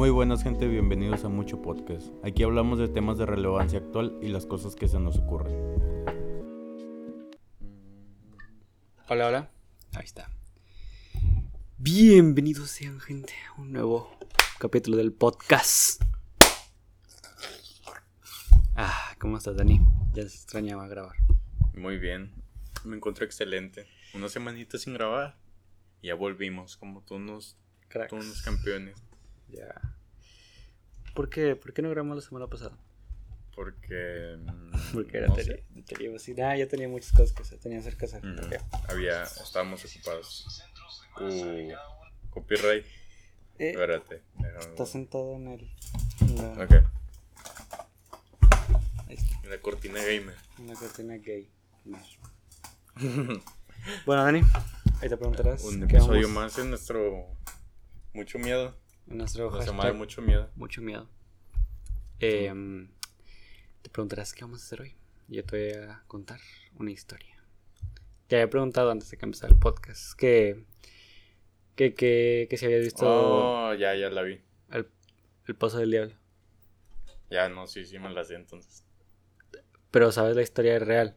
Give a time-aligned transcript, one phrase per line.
[0.00, 2.06] Muy buenas gente, bienvenidos a Mucho Podcast.
[2.24, 5.54] Aquí hablamos de temas de relevancia actual y las cosas que se nos ocurren.
[9.10, 9.50] Hola, hola.
[9.92, 10.30] Ahí está.
[11.76, 14.10] Bienvenidos sean gente a un nuevo
[14.58, 16.02] capítulo del podcast.
[18.76, 19.82] Ah, ¿cómo estás, Dani?
[20.14, 21.16] Ya se extrañaba grabar.
[21.74, 22.32] Muy bien,
[22.84, 23.86] me encuentro excelente.
[24.14, 25.36] Una semanita sin grabar.
[26.00, 27.58] y Ya volvimos, como todos unos,
[28.08, 29.09] todos unos campeones.
[29.52, 29.74] Ya.
[31.14, 31.56] ¿Por qué?
[31.56, 32.76] ¿Por qué no grabamos la semana pasada?
[33.54, 34.36] Porque.
[34.38, 35.34] mm, Porque era no
[35.86, 37.58] teníamos- sí, nah, ya tenía muchas cosas que hacer.
[37.58, 38.54] Tenía que hacer Ok.
[38.88, 39.22] Había.
[39.24, 40.46] Estábamos ocupados.
[41.20, 41.72] Uh,
[42.30, 42.84] copyright.
[43.58, 44.22] Eh, Espérate.
[44.60, 45.70] está sentado en el.
[46.20, 46.72] En la, Ok,
[49.08, 50.34] ahí está, la cortina gamer.
[50.58, 51.50] en la cortina gay.
[54.06, 54.40] bueno, Dani,
[55.02, 55.62] ahí te preguntarás.
[55.64, 57.26] Un ¿qué episodio más en nuestro.
[58.14, 58.74] Mucho miedo.
[59.10, 60.50] En nuestro de hashtag, mucho miedo.
[60.56, 61.08] mucho miedo.
[62.20, 62.90] Em,
[63.82, 64.94] te preguntarás qué vamos a hacer hoy.
[65.28, 66.40] Yo te voy a contar
[66.78, 67.36] una historia.
[68.28, 70.64] Te había preguntado antes de que empezara el podcast que,
[71.74, 74.40] que, que, que si habías visto Oh, ya, ya la vi.
[74.70, 74.88] el,
[75.46, 76.14] el Pozo del Diablo.
[77.30, 78.84] Ya, no, sí, sí me la sé entonces.
[79.90, 81.16] Pero sabes la historia real.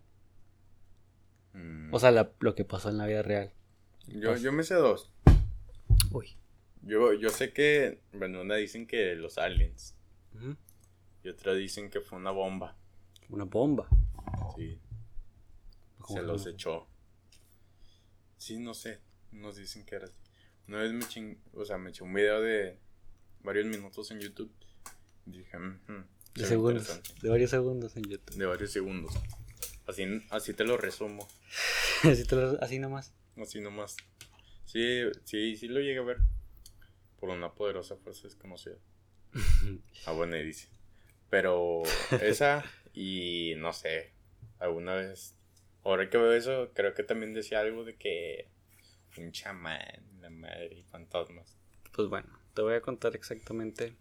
[1.53, 3.51] Mm, O sea, la- lo que pasó en la vida real.
[4.07, 5.11] yo, yo me sé dos.
[6.11, 6.35] Uy.
[6.85, 9.95] Yo, yo sé que, bueno, una dicen que los aliens.
[11.23, 12.75] Y otra dicen que fue una bomba.
[13.29, 13.87] Una bomba.
[14.57, 14.77] Sí,
[15.99, 16.87] ¿Cómo se los echó.
[18.37, 18.99] Sí, no sé.
[19.31, 20.17] Nos dicen que era así.
[20.67, 21.37] Una vez me ching...
[21.53, 22.77] O sea, me eché un video de
[23.41, 24.51] varios minutos en YouTube.
[25.25, 26.03] Dije, "Ujú,
[26.35, 26.83] se De segundos.
[26.89, 27.21] interesante".
[27.21, 28.35] De varios segundos en YouTube.
[28.35, 29.13] De varios segundos.
[29.87, 31.27] Así, así te lo resumo.
[32.03, 33.13] así, te lo- así nomás.
[33.37, 33.95] Así nomás.
[34.65, 36.17] Sí, sí, sí lo llegué a ver.
[37.23, 38.75] Por una poderosa fuerza desconocida.
[40.05, 40.67] Ah, bueno, y dice.
[41.29, 41.83] Pero
[42.21, 44.11] esa y no sé,
[44.59, 45.33] alguna vez,
[45.85, 48.49] ahora que veo eso, creo que también decía algo de que
[49.17, 51.55] un chamán, la madre y fantasmas.
[51.93, 53.95] Pues bueno, te voy a contar exactamente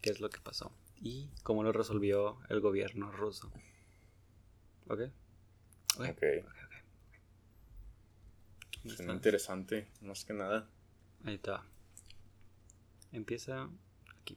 [0.00, 3.50] qué es lo que pasó y cómo lo resolvió el gobierno ruso.
[4.86, 5.00] ¿Ok?
[5.00, 5.10] Ok.
[5.98, 6.54] Ok, ok, ok.
[8.84, 9.12] ¿Dónde suena está?
[9.14, 10.70] interesante, más que nada.
[11.24, 11.66] Ahí está.
[13.12, 13.68] Empieza
[14.20, 14.36] aquí.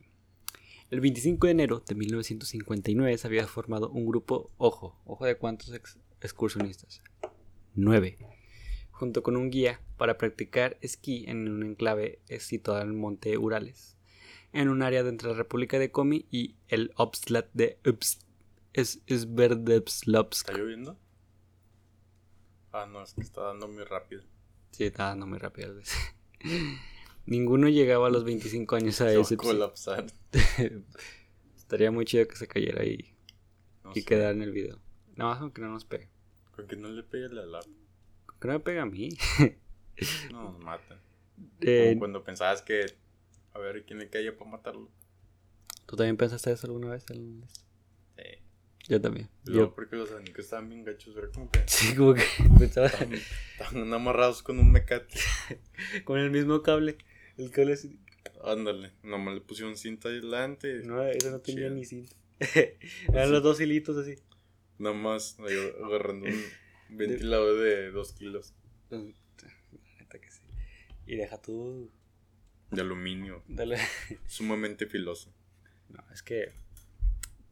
[0.89, 5.73] El 25 de enero de 1959 se había formado un grupo, ojo, ojo de cuántos
[5.73, 7.01] ex- excursionistas.
[7.75, 8.17] Nueve.
[8.91, 13.97] Junto con un guía para practicar esquí en un enclave situado en el monte Urales.
[14.53, 18.19] En un área de entre la República de Komi y el Obslat de Ups,
[18.73, 20.09] es, Sverdlovsk.
[20.49, 20.99] ¿Está lloviendo?
[22.73, 24.23] Ah, no, es que está dando muy rápido.
[24.71, 25.73] Sí, está dando muy rápido.
[27.25, 30.05] Ninguno llegaba a los 25 años a ese colapsar.
[31.55, 33.13] Estaría muy chido que se cayera y,
[33.83, 34.79] No y sé, quedara en el video.
[35.15, 36.09] Nada más aunque no nos pegue.
[36.55, 37.63] Con que no le pegue la lap.
[38.25, 39.09] Con que no me pega a mí.
[40.31, 40.99] No, nos matan.
[41.61, 42.85] Eh, Como cuando pensabas que,
[43.53, 44.91] a ver, ¿quién le caía para matarlo?
[45.87, 47.03] ¿Tú también pensaste eso alguna vez?
[47.09, 47.65] ¿Alguna vez?
[48.15, 48.23] Sí.
[48.87, 49.27] Yo también.
[49.45, 52.21] Yo, porque los abanicos estaban bien gachos, era como que sí, como que
[52.59, 55.15] pensaba estaban, estaban amarrados con un mecate.
[56.03, 56.97] con el mismo cable.
[57.43, 57.99] El cable así.
[58.43, 60.81] Ándale, nomás le pusieron cinta adelante.
[60.83, 61.75] No, eso no tenía Chido.
[61.75, 62.15] ni cinta.
[63.09, 64.15] Eran los dos hilitos así.
[64.77, 66.43] Nada más agarrando un
[66.97, 68.53] ventilador de 2 kilos
[68.89, 70.41] La neta que sí.
[71.05, 71.91] Y deja tú.
[72.71, 73.77] de aluminio, Dale.
[74.27, 75.31] sumamente filoso.
[75.89, 76.51] No, es que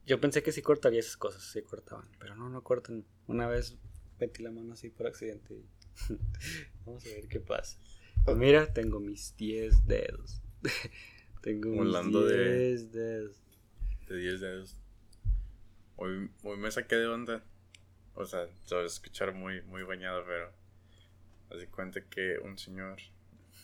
[0.07, 3.05] yo pensé que sí cortaría esas cosas, sí cortaban, pero no, no cortan.
[3.27, 3.77] Una vez
[4.19, 5.65] metí la mano así por accidente y
[6.85, 7.77] vamos a ver qué pasa.
[8.25, 10.41] Pues mira, tengo mis 10 dedos.
[11.41, 13.35] tengo mis Hablando de- 10 dedos.
[14.07, 14.77] De 10 dedos.
[15.95, 17.43] Hoy, hoy me saqué de onda.
[18.15, 20.51] O sea, se va a escuchar muy, muy bañado, pero.
[21.49, 22.97] Así cuenta que un señor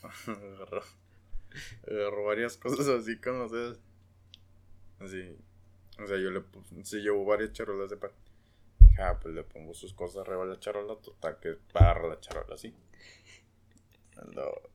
[0.27, 0.81] agarró,
[1.87, 3.79] agarró varias cosas así con los dedos.
[4.99, 5.35] Así.
[6.01, 6.83] O sea, yo le puse.
[6.83, 8.11] Se llevó varias charolas de pan.
[8.79, 10.95] Dije, ah, pues le pongo sus cosas arriba de la charola.
[10.95, 12.73] Total, que agarra la charola así.
[14.33, 14.71] Lo-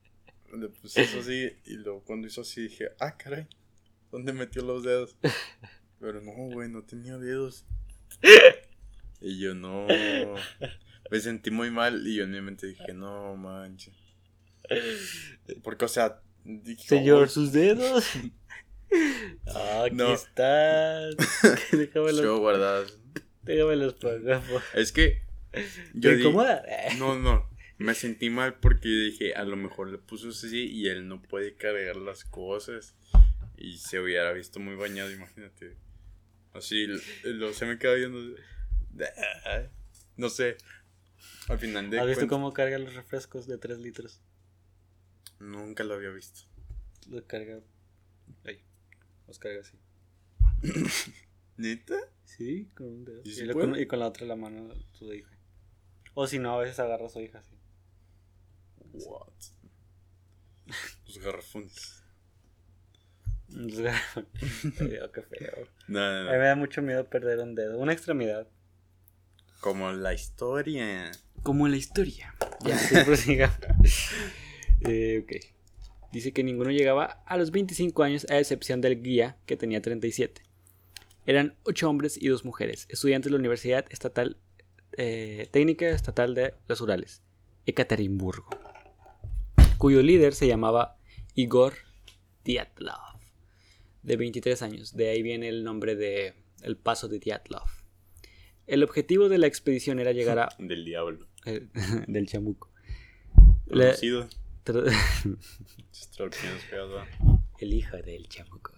[0.58, 1.48] le puse eso así.
[1.64, 3.46] Y luego cuando hizo así dije, ah, caray.
[4.10, 5.16] ¿Dónde metió los dedos?
[6.00, 7.64] Pero no, güey, no tenía dedos.
[9.20, 9.86] Y yo no.
[11.10, 13.94] Me sentí muy mal y yo en mi mente dije, no manches.
[15.62, 18.04] Porque, o sea, dije, Señor, "Oh, sus dedos.
[19.46, 20.14] Ah, aquí No.
[20.14, 21.10] están.
[21.70, 22.98] déjame yo guardadas.
[23.42, 24.18] déjame los pongo.
[24.74, 25.22] Es que
[25.94, 26.64] yo ¿Te incomoda?
[26.98, 27.48] No, no.
[27.80, 31.54] Me sentí mal porque dije, a lo mejor le puso así y él no puede
[31.54, 32.94] cargar las cosas.
[33.56, 35.78] y se hubiera visto muy bañado, imagínate.
[36.52, 36.86] Así,
[37.24, 38.36] lo, se me queda viendo.
[40.18, 40.58] No sé.
[41.48, 44.20] Al final de ¿Has visto cómo carga los refrescos de 3 litros?
[45.38, 46.42] Nunca lo había visto.
[47.08, 47.60] Lo carga.
[48.44, 48.62] Ahí.
[49.26, 49.78] Los carga así.
[51.56, 51.96] ¿Neta?
[52.24, 53.22] Sí, con un dedo.
[53.24, 55.30] ¿Y, con, la otra la mano su hija.
[56.12, 57.59] O si no, a veces agarra a su hija así.
[58.92, 59.32] What?
[61.06, 62.02] Los garrafones.
[63.48, 64.28] Los garrafones.
[65.14, 65.68] qué feo.
[65.88, 66.30] No, no, no.
[66.30, 67.78] A mí me da mucho miedo perder un dedo.
[67.78, 68.48] Una extremidad.
[69.60, 71.10] Como la historia.
[71.42, 72.34] Como la historia.
[72.64, 73.58] Ya, prosiga.
[74.82, 75.44] eh, ok.
[76.12, 80.42] Dice que ninguno llegaba a los 25 años, a excepción del guía, que tenía 37.
[81.26, 84.38] Eran 8 hombres y 2 mujeres, estudiantes de la Universidad Estatal
[84.96, 87.22] eh, Técnica Estatal de los Urales,
[87.66, 88.50] Ekaterimburgo,
[89.80, 90.98] cuyo líder se llamaba
[91.34, 91.72] Igor
[92.44, 93.18] Dyatlov,
[94.02, 94.94] de 23 años.
[94.94, 97.66] De ahí viene el nombre de el paso de Dyatlov.
[98.66, 100.50] El objetivo de la expedición era llegar a...
[100.58, 101.26] del diablo.
[102.06, 102.70] del chamuco.
[103.70, 104.28] Conocido.
[107.58, 108.72] el hijo del chamuco.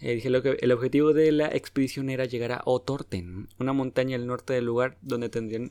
[0.00, 4.16] Eh, dije lo que el objetivo de la expedición era llegar a Otorten, una montaña
[4.16, 5.70] al norte del lugar donde tendrían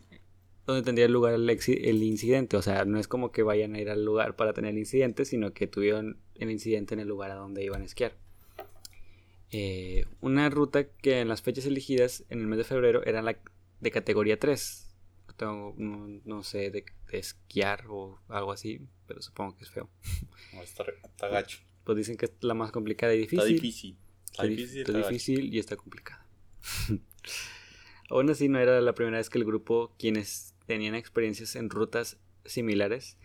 [0.65, 2.57] donde tendría lugar el, el, incidente.
[2.57, 5.25] O sea, no es como que vayan a ir al lugar para tener el incidente,
[5.25, 8.15] sino que tuvieron el incidente en el lugar a donde iban a esquiar.
[9.51, 13.37] Eh, una ruta que en las fechas elegidas en el mes de febrero era la
[13.79, 14.87] de categoría 3.
[15.77, 19.89] No, sé de, esquiar o algo así, pero supongo que es feo.
[20.61, 21.59] está, gacho.
[21.83, 23.39] Pues dicen que es la más complicada y difícil.
[23.39, 23.97] Está difícil.
[24.25, 26.25] Está, difícil, está difícil y está complicada.
[28.09, 32.17] Aún así no era la primera vez que el grupo, quienes tenían experiencias en rutas
[32.45, 33.17] similares,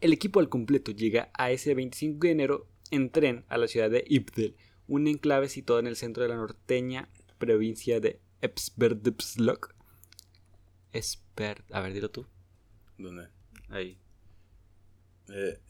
[0.00, 3.90] el equipo al completo llega a ese 25 de enero en tren a la ciudad
[3.90, 4.56] de Ibdel,
[4.88, 9.74] un enclave situado en el centro de la norteña provincia de Epsberdpslok.
[10.94, 11.64] Esper...
[11.70, 12.26] A ver, dilo tú.
[12.96, 13.28] ¿Dónde?
[13.68, 13.98] Ahí.
[15.28, 15.60] Eh,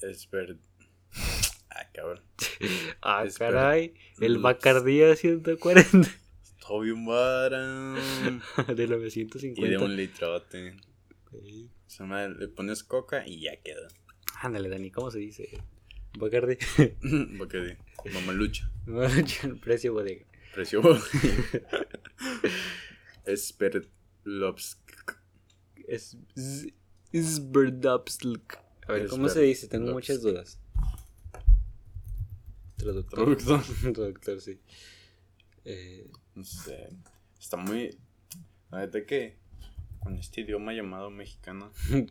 [1.71, 2.21] Ah, cabrón.
[3.03, 3.95] ah, caray.
[4.21, 6.09] El Bacardía 140.
[6.41, 8.75] Está bien barato.
[8.77, 9.61] de 950.
[9.61, 10.77] Y de un litrote.
[11.87, 13.89] Se llama, le pones coca y ya queda.
[14.41, 15.49] Ándale, Dani, ¿cómo se dice?
[16.19, 16.57] Bacardi.
[17.39, 17.77] Bacardi.
[18.13, 18.71] Mamalucha.
[18.87, 20.25] Mamalucha, precio bodega.
[20.55, 21.05] Precio bodega.
[23.25, 24.79] Esperlovsk.
[25.89, 26.17] Es.
[28.89, 29.69] A ver, ¿cómo se dice?
[29.69, 30.61] Tengo muchas dudas.
[32.77, 33.37] Traductor.
[33.37, 34.61] Traductor, sí.
[35.65, 36.89] Eh, no sé.
[37.39, 37.97] Está muy.
[38.93, 39.39] ¿De qué?
[40.07, 41.73] Con este idioma llamado mexicano.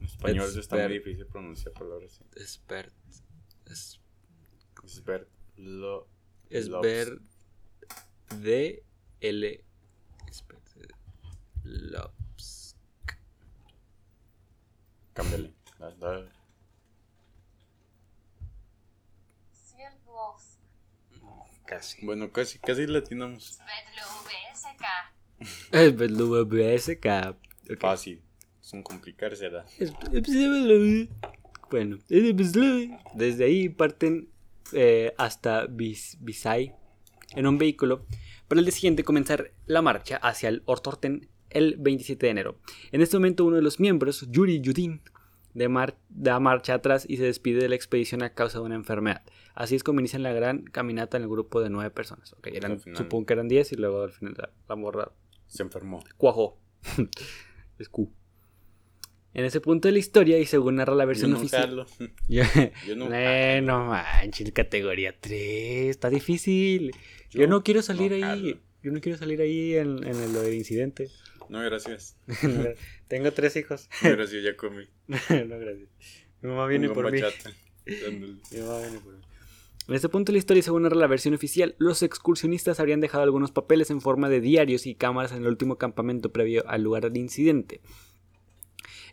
[0.00, 2.24] En español está muy difícil pronunciar palabras así.
[2.34, 2.92] Expert.
[3.66, 4.00] Es,
[4.82, 5.28] Expert.
[5.56, 6.08] Lo.
[6.50, 7.20] Esber.
[8.42, 8.82] D.
[9.20, 9.64] L.
[10.26, 10.62] Expert.
[11.62, 12.76] Lopsk.
[15.12, 15.54] Cámbiale.
[21.66, 22.04] Casi.
[22.04, 23.60] Bueno, casi, casi latinamos.
[26.44, 27.06] VSK.
[27.64, 27.76] Okay.
[27.78, 28.22] Fácil.
[28.60, 29.66] Sin complicarse, ¿verdad?
[31.70, 34.28] Bueno, desde ahí parten
[34.72, 36.74] eh, hasta Visay
[37.36, 38.06] en un vehículo
[38.48, 42.58] para el día siguiente comenzar la marcha hacia el Ortorten el 27 de enero.
[42.92, 45.02] En este momento uno de los miembros, Yuri Yudin,
[46.08, 49.22] da marcha atrás y se despide de la expedición a causa de una enfermedad.
[49.54, 52.32] Así es como inician la gran caminata en el grupo de nueve personas.
[52.34, 54.34] Okay, eran, supongo que eran diez y luego al final
[54.68, 55.10] la, morra
[55.48, 56.04] se enfermó.
[56.16, 56.58] Cuajó.
[57.78, 58.12] es Q.
[59.34, 61.86] En ese punto de la historia, y según narra la versión oficial.
[62.28, 62.42] Yo,
[62.86, 63.08] yo no.
[63.12, 65.90] Eh, no manches, categoría 3.
[65.90, 66.92] Está difícil.
[67.30, 68.60] Yo, no quiero salir ahí.
[68.82, 71.10] Yo no quiero salir ahí en, en lo del incidente.
[71.48, 72.16] No, gracias.
[73.08, 73.88] Tengo tres hijos.
[74.02, 74.84] No, gracias, ya comí.
[75.06, 75.88] no, gracias.
[76.42, 77.20] Mi mamá viene por mí.
[77.20, 79.22] Mi mamá viene por mí.
[79.88, 83.52] En este punto de la historia, según la versión oficial, los excursionistas habrían dejado algunos
[83.52, 87.16] papeles en forma de diarios y cámaras en el último campamento previo al lugar del
[87.16, 87.80] incidente.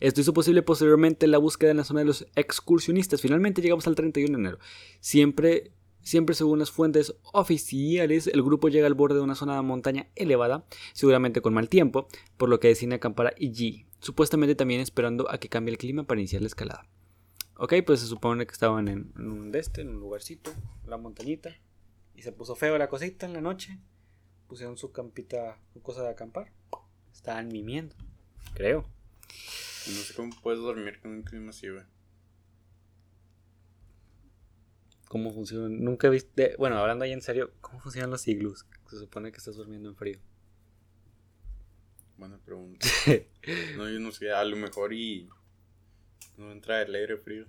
[0.01, 3.21] Esto hizo posible posteriormente la búsqueda en la zona de los excursionistas.
[3.21, 4.59] Finalmente llegamos al 31 de enero.
[4.99, 9.63] Siempre Siempre según las fuentes oficiales, el grupo llega al borde de una zona de
[9.63, 15.31] montaña elevada, seguramente con mal tiempo, por lo que decide acampar allí, supuestamente también esperando
[15.31, 16.87] a que cambie el clima para iniciar la escalada.
[17.57, 20.51] Ok, pues se supone que estaban en, un este, en un lugarcito,
[20.85, 21.57] la montañita,
[22.13, 23.79] y se puso feo la cosita en la noche.
[24.47, 26.51] Pusieron su campita, su cosa de acampar.
[27.13, 27.95] Estaban mimiendo,
[28.53, 28.81] creo.
[29.87, 31.83] No sé cómo puedes dormir con un clima así, güey.
[35.15, 35.81] cómo funcionan.
[35.81, 36.55] Nunca viste.
[36.57, 38.65] Bueno, hablando ahí en serio, ¿cómo funcionan los iglús?
[38.89, 40.19] Se supone que estás durmiendo en frío.
[42.17, 42.85] Buena pregunta.
[43.77, 45.29] no, yo no sé, a lo mejor y.
[46.37, 47.45] No entra el aire frío.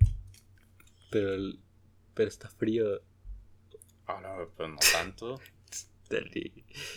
[1.10, 1.60] Pero, el-
[2.14, 3.00] pero está frío.
[4.06, 5.40] Ah, no, pues no tanto.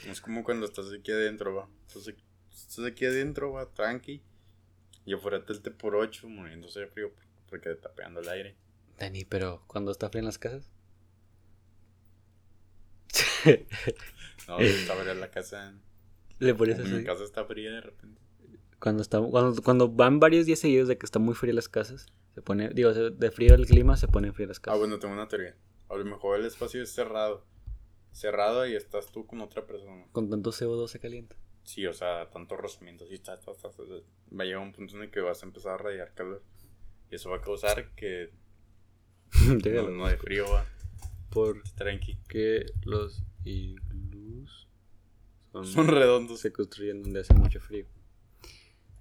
[0.06, 1.68] Es como cuando estás aquí adentro, va.
[1.88, 4.22] Estás aquí, estás aquí adentro, va, tranqui.
[5.06, 7.12] Y afuera te por 8 muriéndose de frío
[7.48, 8.56] porque te está pegando el aire.
[9.00, 10.70] Dani, pero cuando está frío en las casas.
[14.48, 15.74] No, está fría la casa.
[16.40, 17.04] Le pones Mi así.
[17.04, 18.22] casa está fría de repente.
[18.80, 22.06] Cuando, está, cuando, cuando van varios días seguidos de que está muy frío las casas,
[22.34, 24.80] se pone, digo, de frío el clima, se pone frío las Ah, casas.
[24.80, 25.56] bueno, tengo una teoría.
[25.90, 27.46] A lo mejor el espacio es cerrado.
[28.12, 30.06] Cerrado y estás tú con otra persona.
[30.12, 31.36] Con tanto CO2 se calienta.
[31.64, 33.94] Sí, o sea, tantos rozamientos y ta, ta, ta, ta, ta.
[34.36, 36.42] Va a llegar un punto en el que vas a empezar a radiar calor.
[37.12, 38.32] Y eso va a causar que
[39.74, 40.66] no, no de frío va.
[41.30, 42.18] Porque Tranqui.
[42.86, 44.68] los iglús
[45.52, 46.40] son, Son redondos.
[46.40, 47.86] se construyen donde hace mucho frío.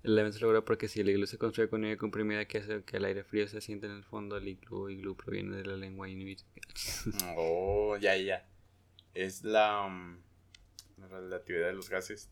[0.05, 2.85] El evento se logra porque si el iglú se construye con nieve comprimida que hace
[2.85, 5.77] que el aire frío se siente en el fondo, el iglú, iglú proviene de la
[5.77, 6.41] lengua inuit.
[7.37, 8.47] Oh, ya, ya.
[9.15, 10.19] Es la, mm,
[10.99, 12.31] la relatividad de los gases.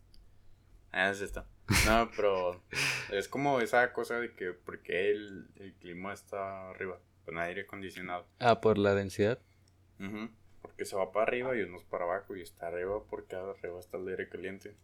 [0.93, 1.47] Ah, es esta.
[1.87, 2.63] No, pero
[3.11, 8.27] es como esa cosa de que porque el, el clima está arriba, con aire acondicionado.
[8.39, 9.41] Ah, por la densidad.
[9.99, 10.31] Ujú,
[10.63, 13.81] Porque se va para arriba y uno es para abajo y está arriba porque arriba
[13.81, 14.77] está el aire caliente.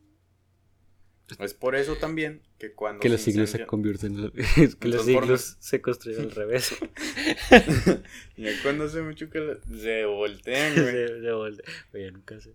[1.39, 4.33] Es por eso también que cuando Que se los iglús se convierten en...
[4.79, 6.75] que los iglús se construyen al revés.
[8.37, 10.93] Ya cuando hace mucho que la- se voltean, güey.
[10.93, 11.65] se, se voltea.
[11.95, 12.55] Oye, nunca sé.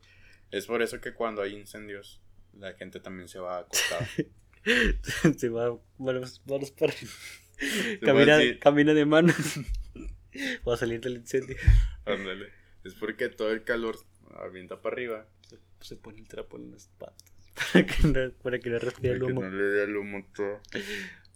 [0.51, 2.22] Es por eso que cuando hay incendios,
[2.57, 4.07] la gente también se va acostada.
[5.38, 6.93] se va manos, manos para
[8.01, 9.36] camina, camina de manos.
[10.67, 11.57] Va a salir del incendio.
[12.05, 12.48] Ándale.
[12.84, 13.98] Es porque todo el calor
[14.36, 15.27] avienta para arriba.
[15.50, 17.25] Se, se pone el trapo en las patas.
[17.74, 19.42] Para que no, para que no respire el para que humo.
[19.44, 20.62] no le dé el humo todo,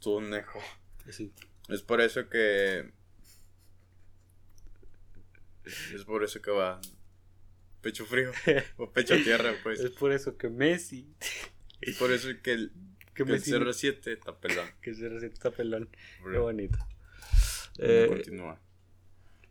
[0.01, 0.59] todo nejo.
[1.07, 1.31] Así.
[1.69, 2.91] Es por eso que.
[5.93, 6.79] Es por eso que va.
[7.81, 8.31] Pecho frío.
[8.77, 9.79] O pecho tierra, pues.
[9.79, 11.07] Es por eso que Messi.
[11.81, 12.71] Es por eso que el,
[13.15, 13.51] Que que el Messi.
[13.51, 14.67] CR7 está pelón.
[14.81, 15.89] Que se receta pelón.
[16.31, 16.77] Qué bonito.
[17.79, 18.59] Eh, continúa.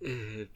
[0.00, 0.47] eh.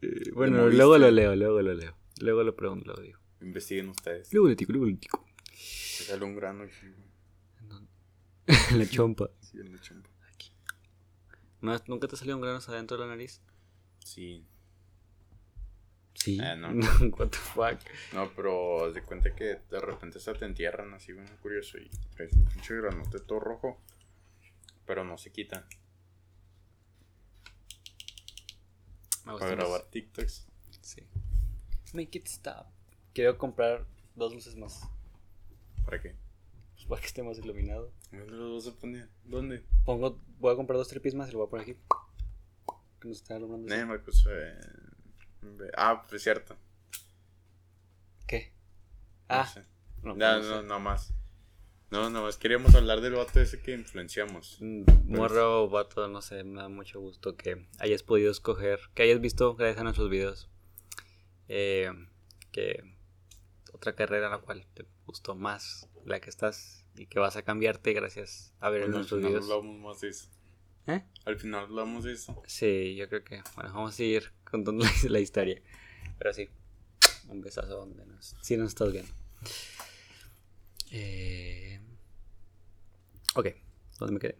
[0.00, 1.96] Eh, bueno, luego lo leo, luego lo leo.
[2.20, 3.17] Luego lo pregunto, luego digo.
[3.40, 4.32] Investiguen ustedes.
[4.32, 5.24] Luego digo, luego le digo.
[5.50, 6.74] Me sale un grano aquí.
[8.46, 9.30] En la chompa.
[9.40, 10.08] Sí, en la chompa.
[10.32, 10.52] Aquí.
[11.60, 13.40] ¿No has- ¿Nunca te salieron granos adentro de la nariz?
[14.04, 14.46] Sí.
[16.14, 16.38] Sí.
[16.40, 16.68] Ah, no.
[17.16, 17.78] What the fuck.
[18.12, 21.78] No, pero de cuenta que de repente se te entierran así, bien curioso.
[21.78, 23.80] Y traes un pinche granote todo rojo.
[24.86, 25.64] Pero no se quitan.
[29.24, 29.56] Me Para gusta más.
[29.56, 30.46] grabar TikToks.
[30.80, 31.02] Sí.
[31.92, 32.66] Make it stop.
[33.18, 33.84] Quiero comprar
[34.14, 34.80] dos luces más.
[35.84, 36.14] ¿Para qué?
[36.76, 37.90] Pues para que esté más iluminado.
[38.12, 39.08] ¿Dónde los vas a poner?
[39.24, 39.64] ¿Dónde?
[39.84, 41.76] Pongo, voy a comprar dos tripis más y lo voy a poner aquí.
[43.00, 43.74] Que nos está alumbrando.
[43.74, 44.56] Eh, Marcos, eh,
[45.76, 46.54] Ah, pues cierto.
[48.28, 48.52] ¿Qué?
[49.28, 49.64] No Ah, sé.
[50.04, 51.12] no, No, pues no, no más.
[51.90, 52.36] No, no más.
[52.36, 54.58] Queríamos hablar del vato ese que influenciamos.
[54.60, 59.02] Mm, Morro o vato, no sé, me da mucho gusto que hayas podido escoger, que
[59.02, 60.48] hayas visto gracias a nuestros videos,
[61.48, 61.90] eh,
[62.52, 62.96] que
[63.78, 67.42] otra carrera en la cual te gustó más la que estás y que vas a
[67.42, 69.50] cambiarte gracias a ver Bueno, al nuestros final videos.
[69.50, 70.28] hablamos más de eso.
[70.88, 71.04] ¿Eh?
[71.24, 72.42] Al final hablamos de eso.
[72.46, 75.62] Sí, yo creo que, bueno, vamos a seguir contando la, la historia,
[76.18, 76.48] pero sí,
[77.28, 79.12] un besazo donde nos, si nos estás viendo.
[80.90, 81.80] Eh,
[83.34, 83.46] ok,
[83.98, 84.38] ¿dónde me quedé?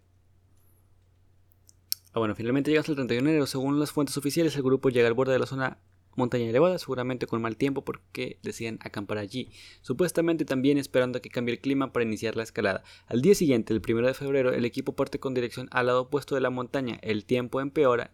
[2.12, 3.46] Ah, bueno, finalmente llegas al 31 de enero.
[3.46, 5.78] Según las fuentes oficiales, el grupo llega al borde de la zona
[6.18, 11.30] montaña elevada, seguramente con mal tiempo porque deciden acampar allí, supuestamente también esperando a que
[11.30, 12.82] cambie el clima para iniciar la escalada.
[13.06, 16.34] Al día siguiente, el 1 de febrero, el equipo parte con dirección al lado opuesto
[16.34, 16.98] de la montaña.
[17.02, 18.10] El tiempo empeora,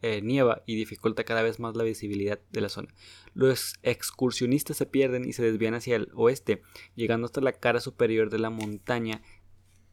[0.00, 2.94] eh, nieva y dificulta cada vez más la visibilidad de la zona.
[3.34, 6.62] Los excursionistas se pierden y se desvían hacia el oeste,
[6.94, 9.22] llegando hasta la cara superior de la montaña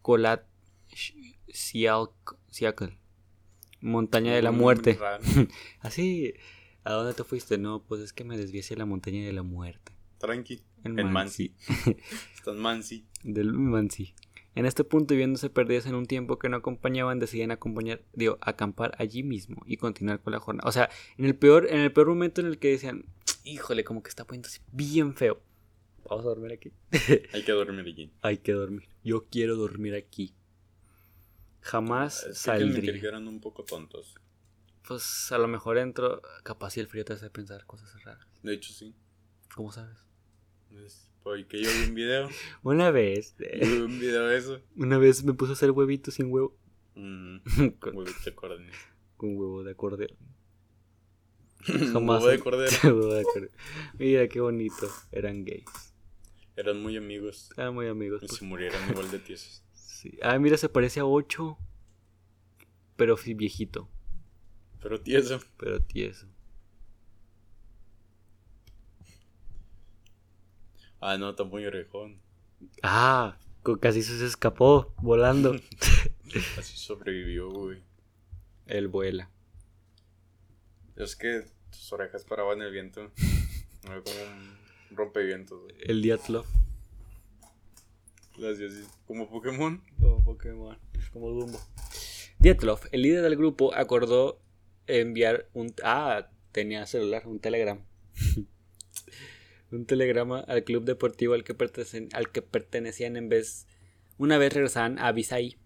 [0.04, 0.44] Kolat
[1.48, 3.00] Siakal,
[3.82, 5.00] montaña de la Un muerte.
[5.80, 6.34] Así,
[6.86, 7.58] ¿a dónde te fuiste?
[7.58, 9.92] No, pues es que me desvié hacia la montaña de la muerte.
[10.20, 10.62] Tranqui.
[10.84, 11.54] En En Mansi.
[11.70, 11.98] Mansi.
[12.36, 13.06] Estás Mansi.
[13.24, 14.14] Del Mansi.
[14.56, 18.38] En este punto, y viéndose perdidas en un tiempo que no acompañaban, deciden acompañar, digo,
[18.40, 20.70] acampar allí mismo y continuar con la jornada.
[20.70, 23.04] O sea, en el peor, en el peor momento en el que decían,
[23.44, 25.42] híjole, como que está poniéndose bien feo.
[26.10, 26.72] Vamos a dormir aquí.
[27.34, 28.12] Hay que dormir allí.
[28.22, 28.88] Hay que dormir.
[29.04, 30.34] Yo quiero dormir aquí.
[31.62, 33.10] Jamás Es que hay que saldría.
[33.10, 34.16] eran un poco tontos.
[34.88, 36.22] Pues a lo mejor entro.
[36.44, 38.28] Capaz si el frío te hace pensar cosas raras.
[38.44, 38.96] De hecho, sí.
[39.54, 40.06] ¿Cómo sabes?
[40.86, 42.30] Es porque yo vi un video.
[42.64, 43.36] Una vez.
[43.40, 44.62] Yo vi un video de eso.
[44.76, 46.56] Una vez me puse a hacer huevitos sin huevo.
[46.94, 47.38] Mm,
[47.80, 48.74] con, huevito de cordero.
[49.18, 50.16] con huevo de acordeón.
[51.68, 52.72] Huevo de cordero.
[52.84, 53.52] Huevo de acordeón.
[53.98, 54.88] Mira qué bonito.
[55.12, 55.96] Eran gays.
[56.56, 57.50] Eran muy amigos.
[57.58, 58.22] Eran muy amigos.
[58.22, 58.38] Y pues.
[58.38, 59.64] se murieron igual de tiesos.
[59.74, 60.20] Sí.
[60.22, 61.58] Ah, mira, se parece a 8.
[62.98, 63.90] Pero viejito.
[64.86, 65.40] Pero tieso.
[65.58, 66.28] Pero tieso.
[71.00, 72.22] Ah, no, está muy orejón.
[72.84, 73.36] Ah,
[73.82, 75.56] casi se escapó volando.
[76.60, 77.82] Así sobrevivió, güey.
[78.68, 79.32] Él vuela.
[80.96, 83.12] Es que tus orejas paraban el viento.
[83.86, 85.76] Era como un rompevientos, güey.
[85.82, 86.46] El Diatlo.
[89.08, 89.84] Como Pokémon.
[90.00, 90.78] Como Pokémon.
[91.12, 91.60] Como Dumbo.
[92.38, 94.45] Dietlov, el líder del grupo, acordó
[94.88, 95.74] enviar un...
[95.84, 97.84] Ah, tenía celular, un telegram.
[99.72, 103.68] un telegrama al club deportivo al que, pertenecen- al que pertenecían en vez...
[104.18, 105.58] Una vez regresaban a Visay.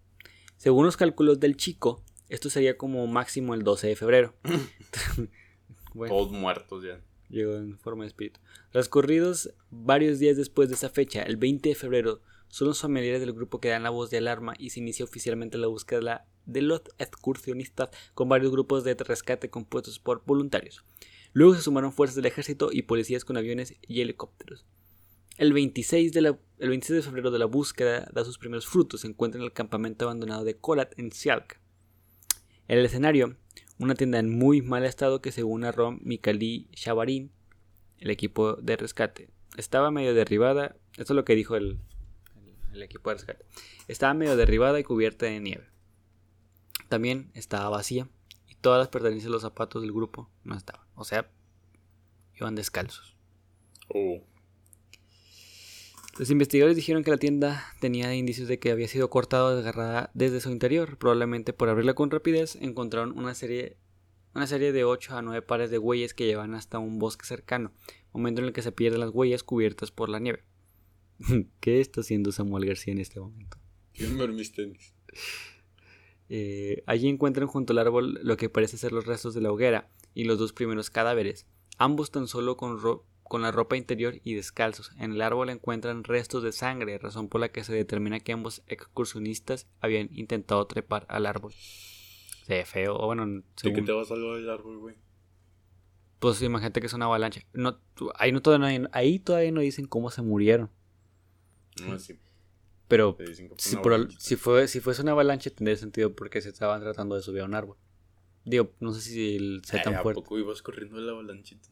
[0.57, 4.35] Según los cálculos del chico, esto sería como máximo el 12 de febrero.
[5.93, 6.99] bueno, Todos muertos ya.
[7.29, 8.39] llegó en forma de espíritu.
[8.71, 13.33] Transcurridos varios días después de esa fecha, el 20 de febrero, son los familiares del
[13.33, 16.81] grupo que dan la voz de alarma y se inicia oficialmente la búsqueda de los
[16.97, 20.83] excursionistas con varios grupos de rescate compuestos por voluntarios.
[21.33, 24.65] Luego se sumaron fuerzas del ejército y policías con aviones y helicópteros.
[25.37, 29.01] El 26 de, la- el 26 de febrero de la búsqueda da sus primeros frutos.
[29.01, 31.59] Se encuentra en el campamento abandonado de Kolat en Sialk.
[32.67, 33.35] En el escenario,
[33.79, 37.31] una tienda en muy mal estado que según narró Mikali Shavarin,
[37.99, 40.75] el equipo de rescate, estaba medio derribada.
[40.97, 41.79] Esto es lo que dijo el,
[42.35, 43.45] el- el equipo de rescate.
[43.87, 45.67] Estaba medio derribada y cubierta de nieve.
[46.89, 48.09] También estaba vacía
[48.47, 50.85] y todas las pertenencias de los zapatos del grupo no estaban.
[50.95, 51.31] O sea,
[52.35, 53.15] iban descalzos.
[53.87, 54.21] Oh.
[56.17, 60.11] Los investigadores dijeron que la tienda tenía indicios de que había sido cortada o desgarrada
[60.13, 60.97] desde su interior.
[60.97, 63.77] Probablemente por abrirla con rapidez encontraron una serie,
[64.35, 67.71] una serie de 8 a 9 pares de huellas que llevan hasta un bosque cercano,
[68.11, 70.43] momento en el que se pierden las huellas cubiertas por la nieve.
[71.61, 73.57] ¿Qué está haciendo Samuel García en este momento?
[73.93, 74.93] Quiero ver mis tenis.
[76.29, 79.89] Eh, allí encuentran junto al árbol lo que parece ser los restos de la hoguera
[80.13, 84.35] y los dos primeros cadáveres, ambos tan solo con, ro- con la ropa interior y
[84.35, 84.91] descalzos.
[84.99, 88.61] En el árbol encuentran restos de sangre, razón por la que se determina que ambos
[88.67, 91.51] excursionistas habían intentado trepar al árbol.
[91.53, 93.25] Se ve feo, o bueno,
[93.63, 94.95] ¿De te vas a salvar del árbol, güey?
[96.19, 97.41] pues imagínate que es una avalancha.
[97.53, 97.79] No,
[98.15, 100.69] ahí, no, todavía no- ahí todavía no dicen cómo se murieron,
[101.87, 102.19] No, sí.
[102.89, 103.15] Pero
[103.57, 107.41] si, por fue, si fuese una avalancha tendría sentido porque se estaban tratando de subir
[107.43, 107.77] a un árbol.
[108.43, 110.21] Digo, no sé si sea tan ¿a fuerte.
[110.21, 111.69] poco ibas corriendo la avalanchita?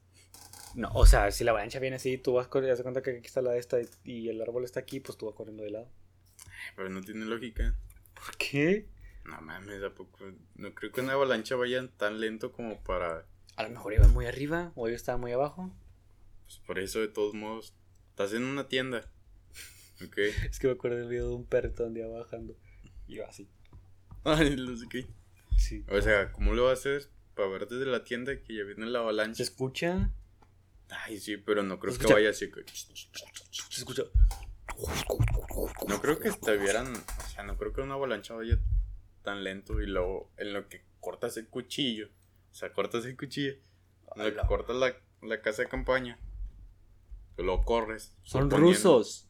[0.75, 3.41] No, o sea, si la avalancha viene así, tú vas corriendo, cuenta que aquí está
[3.41, 5.89] la de esta y- y el árbol está aquí, pues tú vas corriendo de lado.
[6.75, 7.75] Pero no tiene lógica.
[8.13, 8.87] ¿Por qué?
[9.25, 10.19] No mames, ¿a poco?
[10.55, 13.25] No creo que una avalancha vaya tan lento como para...
[13.55, 15.71] A lo mejor iba muy arriba o yo estaba muy abajo.
[16.45, 17.73] Pues por eso, de todos modos,
[18.11, 19.09] estás en una tienda.
[20.49, 22.55] Es que me acuerdo del video de un perrito donde iba bajando.
[23.07, 23.47] Iba así.
[24.23, 25.07] Ay, no sé qué.
[25.57, 25.83] Sí.
[25.89, 29.03] O sea, ¿cómo lo hacer para ver desde la tienda que ya viene la ¿Se
[29.03, 29.43] avalancha?
[29.43, 30.11] escucha?
[30.89, 32.49] Ay, sí, pero no creo ¿Se que vaya así.
[32.51, 34.03] que- Se escucha.
[35.87, 36.93] No creo que estuvieran...
[36.95, 38.59] O sea, no creo que una avalancha vaya
[39.23, 42.07] tan lento y luego en lo que cortas el cuchillo.
[42.51, 43.53] O sea, cortas el cuchillo.
[44.15, 46.19] En lo que cortas la, la casa de campaña.
[47.37, 48.15] Lo corres.
[48.23, 49.26] Son rusos.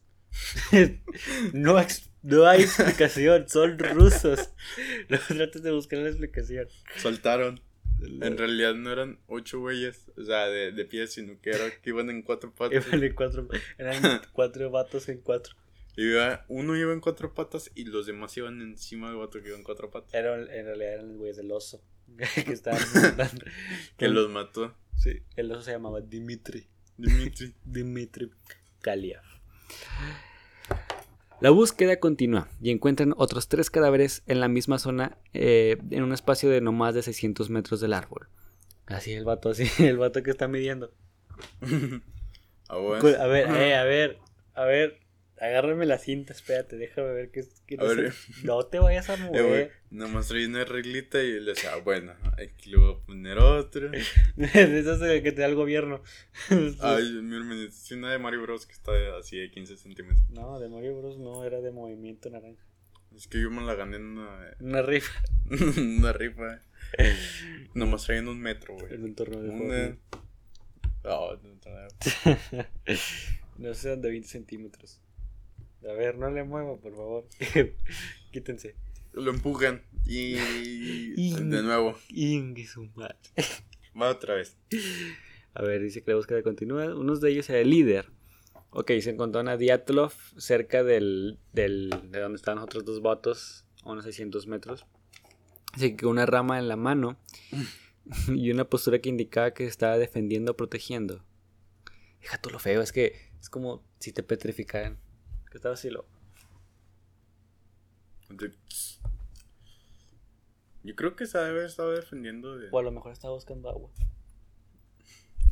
[1.52, 1.76] no,
[2.22, 4.50] no hay explicación, son rusos.
[5.08, 6.68] No trates de buscar la explicación.
[6.96, 7.60] Soltaron.
[8.00, 11.90] En realidad no eran ocho güeyes, o sea, de, de pie, sino que era que
[11.90, 12.86] iban en cuatro patas.
[12.86, 15.54] Iban en cuatro, eran cuatro vatos en cuatro.
[15.96, 19.56] Iba- uno iba en cuatro patas y los demás iban encima del vato que iba
[19.58, 20.14] en cuatro patas.
[20.14, 21.82] Era, en realidad eran los güeyes del oso.
[22.16, 23.44] que estaban montando.
[23.96, 24.76] Que los mató.
[24.96, 26.68] Sí, el oso se llamaba Dimitri.
[26.96, 27.52] Dimitri.
[27.64, 28.30] Dimitri
[28.80, 29.22] Kaliev.
[31.40, 36.12] La búsqueda continúa y encuentran otros tres cadáveres en la misma zona eh, en un
[36.12, 38.28] espacio de no más de 600 metros del árbol.
[38.86, 40.90] Así el vato, así el vato que está midiendo.
[42.70, 44.18] A ver, eh, a ver,
[44.52, 45.00] a ver,
[45.40, 48.06] agárrame la cinta, espérate, déjame ver qué qué A ver.
[48.06, 49.72] es- No te vayas a Eh, mover.
[49.90, 53.90] nada más traía una reglita y le decía, bueno, aquí le voy a poner otro.
[54.36, 56.02] Eso es el que te da el gobierno.
[56.80, 60.28] Ay, mi hermano, es una de Mario Bros que está así de 15 centímetros.
[60.30, 62.62] No, de Mario Bros no, era de Movimiento Naranja.
[63.16, 65.12] Es que yo me la gané en una, Una rifa.
[65.78, 66.60] una rifa.
[67.74, 68.94] Nomás traían un metro, güey.
[68.94, 69.96] En un torneo de Una.
[71.04, 72.64] No, no, no,
[73.56, 75.00] No sean de 20 centímetros.
[75.82, 77.24] A ver, no le mueva, por favor.
[78.32, 78.74] Quítense.
[79.12, 80.34] Lo empujan y.
[81.34, 81.96] De nuevo.
[82.66, 83.16] Su madre.
[84.00, 84.56] Va otra vez.
[85.54, 86.94] A ver, dice que la búsqueda continúa.
[86.94, 88.10] Unos de ellos era el líder.
[88.70, 93.64] Ok, se encontró una Diatlov cerca del, del, de donde estaban los otros dos vatos,
[93.82, 94.86] a unos 600 metros.
[95.72, 97.18] Así que una rama en la mano
[98.28, 101.24] y una postura que indicaba que estaba defendiendo o protegiendo.
[102.20, 104.98] Deja tú lo feo, es que es como si te petrificaran.
[105.58, 106.04] Estaba así lo.
[110.84, 112.68] Yo creo que se debe estado defendiendo de.
[112.70, 113.90] O a lo mejor estaba buscando agua.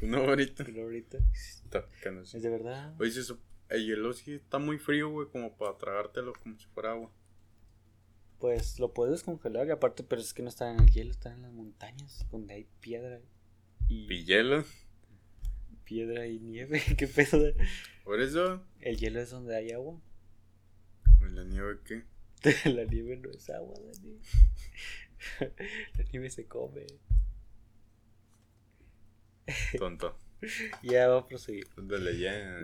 [0.01, 0.65] Una horita.
[0.65, 1.19] Pero ahorita.
[1.33, 2.37] Está picando así.
[2.37, 2.95] Es de verdad.
[3.01, 6.93] Oye, eso- el hielo sí está muy frío, güey, como para tragártelo como si fuera
[6.93, 7.11] agua.
[8.39, 11.33] Pues lo puedes descongelar y aparte, pero es que no está en el hielo, está
[11.33, 13.21] en las montañas donde hay piedra
[13.89, 14.63] y ¿Y hielo?
[15.87, 16.83] Piedra y nieve.
[16.99, 17.53] ¿Qué pedo?
[18.05, 18.63] Por eso.
[18.81, 19.99] El hielo es donde hay agua.
[21.23, 22.03] ¿y ¿La nieve qué?
[22.71, 24.19] La nieve no es agua, Dani.
[25.99, 26.87] La nieve se come.
[29.79, 30.19] Tonto.
[30.83, 31.67] Ya va a proseguir.
[31.77, 32.61] Ándale, ya.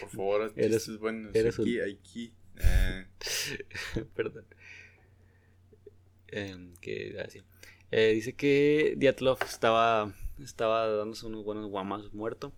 [0.00, 1.34] Por favor, Eres- buenos.
[1.34, 2.32] eres aquí, aquí.
[2.60, 3.04] Ah,
[4.14, 4.46] Perdón.
[6.28, 7.44] Em, ¿Qué iba a decir?
[7.90, 12.52] Eh, dice que Diatlov estaba, estaba dándose unos buenos guamazos muerto.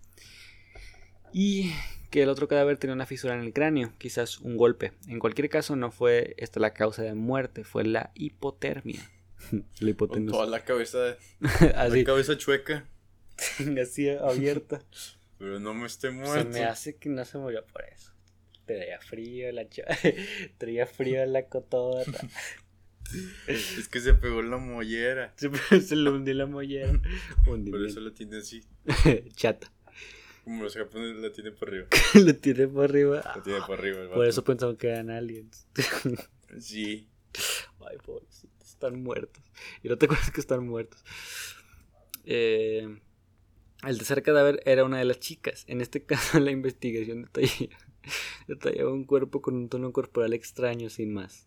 [1.33, 1.71] Y
[2.11, 4.93] que el otro cadáver tenía una fisura en el cráneo, quizás un golpe.
[5.07, 9.01] En cualquier caso, no fue esta la causa de muerte, fue la hipotermia.
[9.53, 10.33] la con hipotenusa.
[10.37, 11.17] toda la cabeza.
[11.77, 12.89] así, La cabeza chueca.
[13.83, 14.83] así abierta.
[15.39, 16.51] Pero no me esté Se muerto.
[16.51, 18.13] me hace que no se murió por eso.
[18.67, 19.67] Traía frío la
[20.59, 22.21] Traía frío la cotorra.
[23.47, 25.33] Es que se pegó la mollera.
[25.37, 26.93] Se, se le hundió la mollera.
[27.45, 27.89] Por Hundimiento.
[27.89, 28.63] eso la tiene así.
[29.35, 29.73] Chata.
[30.45, 31.87] Como los japoneses la tienen por arriba.
[32.15, 33.23] Lo tiene por arriba.
[33.23, 35.67] La tiene por arriba el Por eso pensaban que eran aliens.
[36.59, 37.09] Sí.
[37.87, 38.69] Ay, pobrecitos.
[38.69, 39.45] Están muertos.
[39.83, 41.05] Y no te acuerdas que están muertos.
[42.25, 42.89] Eh,
[43.87, 45.65] el tercer cadáver era una de las chicas.
[45.69, 47.77] En este caso, la investigación detallaba,
[48.49, 51.47] detallaba un cuerpo con un tono corporal extraño, sin más.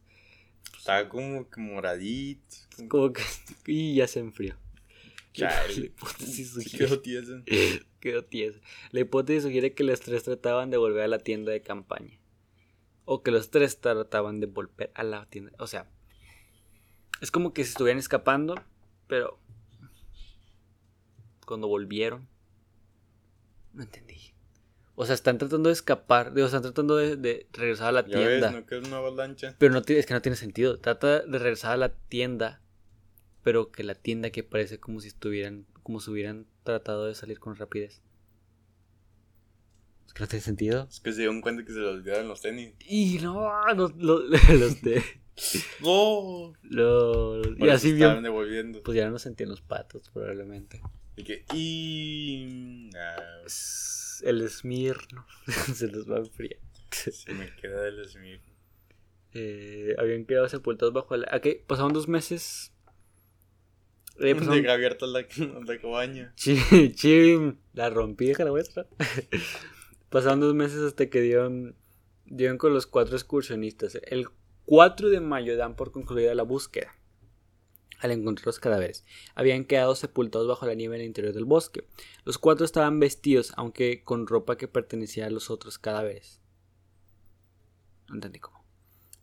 [0.77, 2.55] Estaba como que moradito.
[2.89, 3.23] Como que.
[3.67, 4.55] Y ya se enfrió.
[5.35, 5.85] La Chale.
[5.85, 6.85] hipótesis Sí sugiere.
[6.85, 7.43] quedó tiesa.
[7.99, 8.59] Quedó tiesa.
[8.91, 12.19] La hipótesis sugiere que los tres trataban de volver a la tienda de campaña.
[13.05, 15.53] O que los tres trataban de volver a la tienda.
[15.59, 15.89] O sea,
[17.21, 18.55] es como que se estuvieran escapando,
[19.07, 19.39] pero
[21.45, 22.27] cuando volvieron,
[23.73, 24.32] no entendí.
[24.95, 28.17] O sea, están tratando de escapar, digo, están tratando de, de regresar a la Ya
[28.17, 28.47] tienda.
[28.51, 28.65] ves, ¿no?
[28.67, 29.55] Que es una avalancha.
[29.57, 30.79] Pero no es que no tiene sentido.
[30.79, 32.61] Trata de regresar a la tienda,
[33.43, 37.39] pero que la tienda que parece como si estuvieran, como si hubieran tratado de salir
[37.39, 38.01] con rapidez.
[40.05, 40.87] Es que no tiene sentido.
[40.89, 42.75] Es que se dieron cuenta que se les olvidaron los tenis.
[42.87, 44.23] Y no, los, los,
[44.59, 45.01] los de,
[45.81, 46.53] ¡No!
[46.61, 48.83] los- y así bien, devolviendo.
[48.83, 50.81] pues ya no sentían los patos probablemente.
[51.15, 51.45] Y que.
[51.53, 52.89] Y.
[52.95, 55.25] ah, Es El Smirno
[55.73, 56.59] se los va a enfriar.
[56.91, 58.41] se me queda del Smith.
[59.33, 61.27] Eh, habían quedado sepultados bajo la...
[61.35, 62.71] Ok, pasaron dos meses.
[64.19, 65.25] Eh, pasaron- Deja abierta la,
[65.65, 66.33] la cabaña.
[66.35, 68.85] Chim, chim, la rompí, déjala vuestra.
[70.09, 71.75] Pasaron dos meses hasta que dieron,
[72.25, 73.97] dieron con los cuatro excursionistas.
[74.03, 74.27] El
[74.65, 76.95] 4 de mayo dan por concluida la búsqueda.
[77.99, 81.87] Al encontrar los cadáveres, habían quedado sepultados bajo la nieve en el interior del bosque.
[82.25, 86.41] Los cuatro estaban vestidos, aunque con ropa que pertenecía a los otros cadáveres.
[88.09, 88.63] No entendí cómo.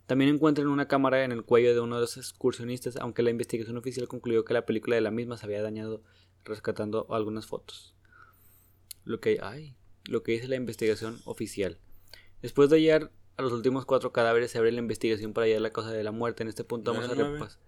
[0.07, 3.77] También encuentran una cámara en el cuello de uno de los excursionistas, aunque la investigación
[3.77, 6.03] oficial concluyó que la película de la misma se había dañado
[6.43, 7.95] rescatando algunas fotos.
[9.03, 11.77] Lo que, ay, lo que dice la investigación oficial.
[12.41, 15.71] Después de hallar a los últimos cuatro cadáveres, se abre la investigación para hallar la
[15.71, 16.43] causa de la muerte.
[16.43, 17.59] En este punto ¿No vamos a repasar.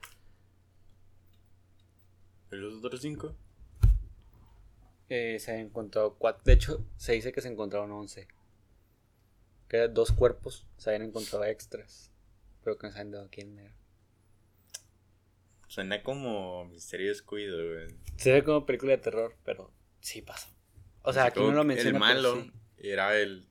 [2.54, 3.36] ¿Y los otros cinco?
[5.10, 6.44] Eh, se han encontrado cuatro.
[6.46, 8.28] De hecho, se dice que se encontraron once.
[9.68, 12.12] Que dos cuerpos se habían encontrado extras.
[12.64, 13.76] Pero que no saben de quién era.
[15.68, 17.88] Suena como misterio descuido, güey.
[18.18, 20.50] Se ve como película de terror, pero sí pasó.
[21.02, 21.90] O sea, aquí no lo menciona.
[21.90, 22.52] El malo sí.
[22.78, 23.48] era el,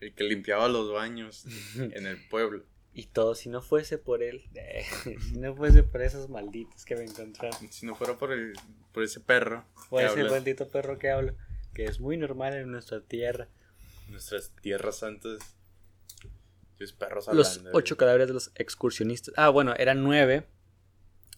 [0.00, 1.44] el que limpiaba los baños
[1.76, 2.64] en el pueblo.
[2.96, 4.44] Y todo, si no fuese por él,
[5.20, 8.54] si no fuese por esos malditos que me encontraron, Si no fuera por, el,
[8.92, 11.34] por ese perro por ese habla maldito perro que hablo,
[11.74, 13.48] que es muy normal en nuestra tierra.
[14.08, 15.38] nuestras tierras santas.
[16.78, 19.34] Tus perros los hablando, ocho cadáveres de los excursionistas.
[19.36, 20.46] Ah, bueno, eran nueve.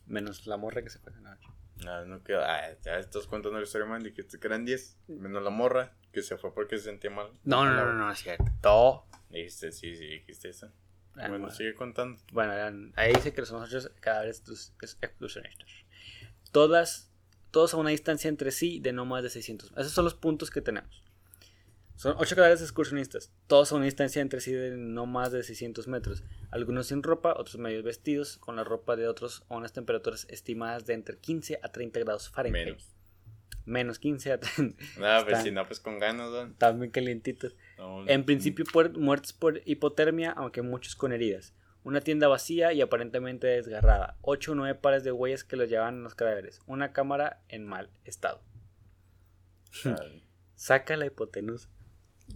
[0.06, 1.12] Menos la morra que se fue.
[1.12, 1.54] No, ocho.
[1.86, 2.42] Ah, no quedó.
[2.42, 4.02] Ah, ya estás contando la historia mal.
[4.02, 4.96] Dijiste que eran 10.
[5.08, 7.30] Menos la morra, que se fue porque se sentía mal.
[7.44, 9.04] no, no, no, no, no, es cierto.
[9.28, 10.70] Dijiste, sí, sí, dijiste eso.
[11.18, 12.20] Ah, bueno, sigue contando.
[12.32, 15.66] Bueno, eran- ahí dice que son ocho cadáveres de los ex- excursionistas.
[16.52, 17.10] Todas,
[17.50, 19.72] todos a una distancia entre sí de no más de 600.
[19.76, 21.02] Esos son los puntos que tenemos.
[21.96, 25.88] Son ocho cadáveres excursionistas, todos a una distancia entre sí de no más de 600
[25.88, 26.22] metros.
[26.50, 30.84] Algunos sin ropa, otros medio vestidos, con la ropa de otros a unas temperaturas estimadas
[30.84, 32.66] de entre 15 a 30 grados Fahrenheit.
[32.66, 32.92] Menos.
[33.64, 34.76] Menos 15 a 30.
[34.98, 36.42] Nada, pues Están- si no, pues con ganas, ¿no?
[36.42, 37.56] Están bien calientitos.
[37.78, 41.54] No, En principio por- muertes por hipotermia, aunque muchos con heridas.
[41.84, 44.16] Una tienda vacía y aparentemente desgarrada.
[44.22, 46.60] Ocho o nueve pares de huellas que los llevaban a los cadáveres.
[46.66, 48.42] Una cámara en mal estado.
[50.54, 51.68] Saca la hipotenusa.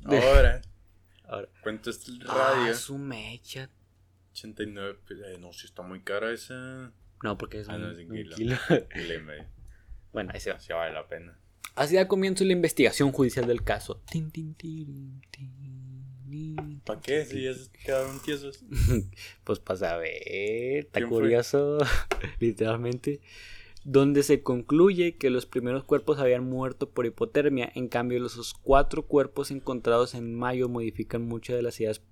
[0.05, 0.61] Ahora,
[1.25, 1.49] Ahora.
[1.63, 2.73] ¿cuánto es el radio?
[2.73, 3.71] Ah, su mecha.
[4.33, 6.93] 89, pues, eh, no, si está muy cara esa.
[7.23, 8.37] No, porque es Ah, un, no, es un un kilo.
[8.37, 8.57] kilo.
[8.95, 9.47] Kilo y medio.
[10.13, 10.61] bueno, ahí se va.
[10.61, 11.39] Sí vale la pena.
[11.81, 14.03] Así da comienzo la investigación judicial del caso.
[16.85, 17.25] ¿Para qué?
[17.25, 18.63] Si ya se quedaron tiesos.
[19.45, 20.13] Pues para saber,
[20.79, 21.79] está curioso,
[22.39, 23.21] literalmente,
[23.85, 29.07] donde se concluye que los primeros cuerpos habían muerto por hipotermia, en cambio los cuatro
[29.07, 32.03] cuerpos encontrados en mayo modifican muchas de las ideas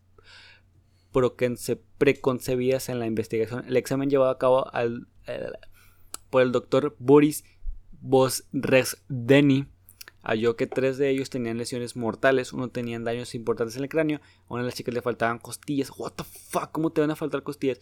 [1.99, 3.65] preconcebidas en la investigación.
[3.69, 5.51] El examen llevado a cabo al- eh,
[6.31, 7.45] por el doctor Boris
[8.01, 9.67] Bosresdeny
[10.23, 14.21] halló que tres de ellos tenían lesiones mortales, uno tenían daños importantes en el cráneo,
[14.49, 15.91] a una de las chicas le faltaban costillas.
[15.97, 17.81] What the fuck, ¿cómo te van a faltar costillas?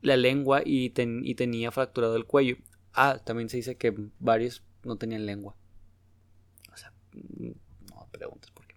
[0.00, 2.56] La lengua y, ten- y tenía fracturado el cuello.
[2.92, 5.54] Ah, también se dice que varios no tenían lengua.
[6.72, 8.72] O sea, no preguntes por qué.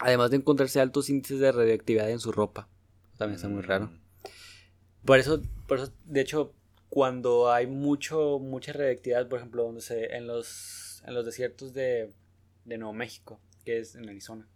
[0.00, 2.68] Además de encontrarse altos índices de radioactividad en su ropa.
[3.16, 3.86] También está muy raro.
[3.86, 3.98] Mm,
[5.04, 6.52] Por eso, por eso, de hecho,
[6.88, 12.12] cuando hay mucho, mucha radioactividad, por ejemplo, donde se, en los, en los desiertos de,
[12.64, 14.48] de Nuevo México, que es en Arizona.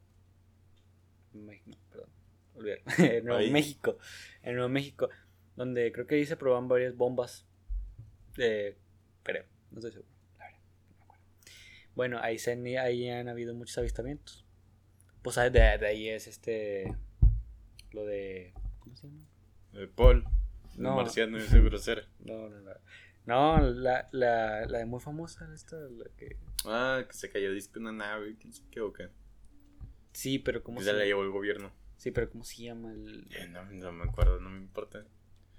[1.32, 2.10] México, no, perdón,
[2.54, 2.78] olvidar.
[2.98, 3.50] en Nuevo Ahí.
[3.50, 3.98] México,
[4.42, 5.08] en Nuevo México,
[5.56, 7.46] donde creo que ahí se probaban varias bombas,
[8.38, 8.76] eh,
[9.22, 11.24] creo, no estoy seguro, la verdad, no me acuerdo.
[11.94, 14.46] Bueno, ahí, se han, ahí han habido muchos avistamientos.
[15.22, 15.52] Pues ¿sabes?
[15.52, 16.96] de, de ahí es este,
[17.92, 19.22] lo de, ¿cómo se llama?
[19.74, 20.26] Eh, Paul.
[20.76, 20.90] No.
[20.90, 20.96] No.
[20.96, 22.02] Marciano y ese grosero.
[22.20, 22.72] No, no, no.
[23.24, 26.36] No, la, la, la de muy famosa, esta, la que...
[26.64, 28.36] Ah, que se cayó disco una nave.
[28.40, 29.10] ¿Quién se equivoca?
[30.12, 31.72] Sí, pero ¿cómo Que se se la llevó el gobierno.
[31.96, 33.28] Sí, pero ¿cómo se llama el...?
[33.30, 35.04] Eh, no, no me acuerdo, no me importa.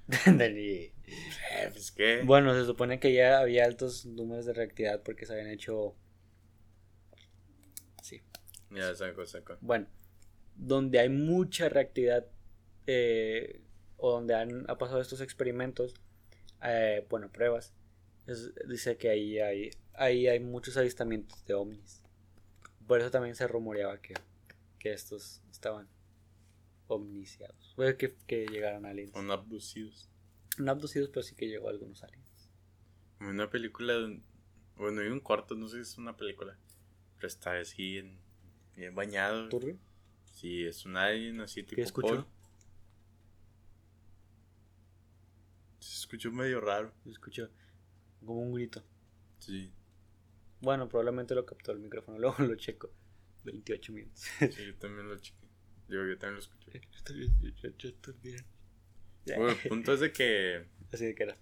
[0.26, 0.60] Dani.
[0.60, 0.91] Eh,
[1.71, 2.21] pues qué.
[2.26, 5.95] bueno, se supone que ya había altos números de reactividad porque se habían hecho...
[8.02, 8.21] Sí.
[8.71, 9.58] Ya saco, saco.
[9.62, 9.88] Bueno,
[10.56, 12.28] donde hay mucha reactividad
[12.88, 13.62] eh,
[14.05, 15.93] o donde han ha pasado estos experimentos,
[16.61, 17.73] eh, bueno, pruebas,
[18.27, 22.01] es- dice que ahí hay, ahí hay muchos avistamientos de ovnis.
[22.85, 24.13] Por eso también se rumoreaba que,
[24.77, 25.87] que estos estaban
[26.87, 27.71] omniciados.
[27.77, 29.13] Puede que, que llegaran aliens.
[29.13, 30.09] Son abducidos.
[30.57, 32.49] No abducidos, pero sí que llegó algunos aliens.
[33.21, 33.93] Una película.
[34.75, 36.57] Bueno, hay un corto, no sé si es una película.
[37.15, 38.19] Pero está así en,
[38.75, 39.47] bien bañado.
[39.47, 39.77] ¿Turbio?
[40.25, 41.77] Sí, es un alien así tipo.
[41.77, 42.15] ¿Qué escuchó?
[42.15, 42.25] Paul.
[45.79, 46.93] Se escuchó medio raro.
[47.03, 47.49] Se escuchó
[48.19, 48.83] como un grito.
[49.39, 49.71] Sí,
[50.61, 52.91] Bueno, probablemente lo captó el micrófono, luego lo checo.
[53.43, 54.23] 28 minutos.
[54.39, 55.47] sí, yo también lo chequé.
[55.89, 56.81] Digo, yo también lo escuché.
[56.95, 58.45] Estoy bien, yo- bien.
[59.25, 61.37] Bueno, el punto es de que Así de que era.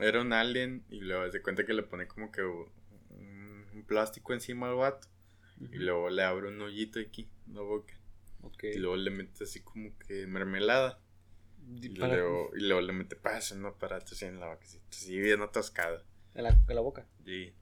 [0.00, 2.76] era un alien y luego se cuenta que le pone como que un,
[3.86, 5.08] plástico encima al vato.
[5.72, 7.94] Y luego le abre un hoyito aquí la boca.
[8.42, 8.64] Ok.
[8.74, 11.00] Y luego le mete así como que mermelada.
[11.70, 14.62] Y, luego, y luego le mete pasa un aparato así en la boca.
[14.62, 16.02] Así, así bien atascado.
[16.34, 17.06] en, la, en la boca.
[17.26, 17.52] Y,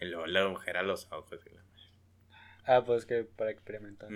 [0.00, 1.40] y luego le agujera los ojos.
[1.44, 1.82] y la madre.
[2.64, 4.10] Ah, pues que para experimentar.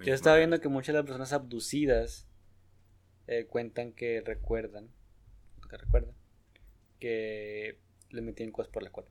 [0.00, 2.28] Yo estaba viendo que muchas de las personas abducidas
[3.26, 4.88] eh, cuentan que recuerdan,
[5.68, 6.14] que recuerdan,
[7.00, 7.78] que
[8.10, 9.08] le metían cosas por la cola.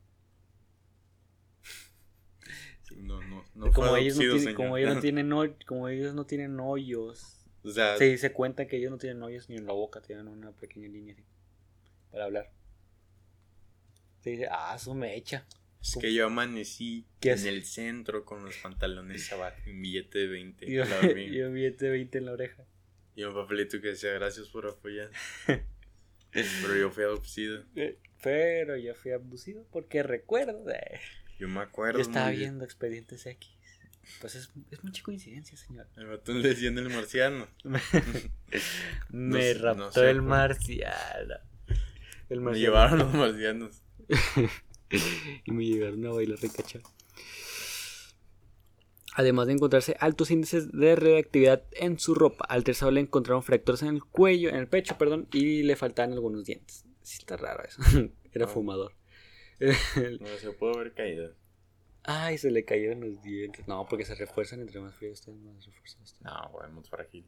[2.95, 5.29] No, no, no como, fue ellos no tienen, como ellos no tienen
[5.67, 7.36] como ellos no tienen hoyos.
[7.67, 10.27] O sea, Sí, se cuenta que ellos no tienen hoyos ni en la boca, tienen
[10.27, 11.23] una pequeña línea así,
[12.11, 12.51] para hablar.
[14.21, 15.45] Se dice, ah, eso me echa.
[15.81, 17.49] es que yo amanecí ¿Qué en hace?
[17.49, 20.65] el centro con los pantalones abajo y un billete de 20.
[20.71, 22.63] Y, un billete de 20 en la oreja.
[23.15, 25.09] Y un papelito que decía gracias por apoyar.
[26.31, 27.63] Pero yo fui abducido.
[27.75, 30.69] Eh, Pero yo fui abducido porque recuerdo.
[30.69, 30.99] eh,
[31.39, 31.99] Yo me acuerdo.
[31.99, 33.49] Yo estaba viendo Expedientes X.
[34.21, 35.87] Pues es, es mucha coincidencia, señor.
[35.95, 37.47] El vato le decían el marciano.
[39.09, 41.35] Me raptó no sé el marciano.
[42.29, 43.81] El Me llevaron los marcianos.
[45.45, 46.79] y me llevaron a bailar ricacha.
[49.15, 53.81] Además de encontrarse altos índices de radioactividad en su ropa, al tercero le encontraron fracturas
[53.81, 56.85] en el cuello, en el pecho, perdón, y le faltaban algunos dientes.
[57.01, 57.81] Sí está raro eso.
[58.33, 58.49] Era Ah.
[58.49, 58.93] fumador.
[59.59, 61.33] No se pudo haber caído.
[62.07, 63.67] Ay, se le cayeron los dientes.
[63.67, 66.15] No, porque se refuerzan entre más frío estén, más refuerzados.
[66.21, 67.25] No, güey, muy frágil.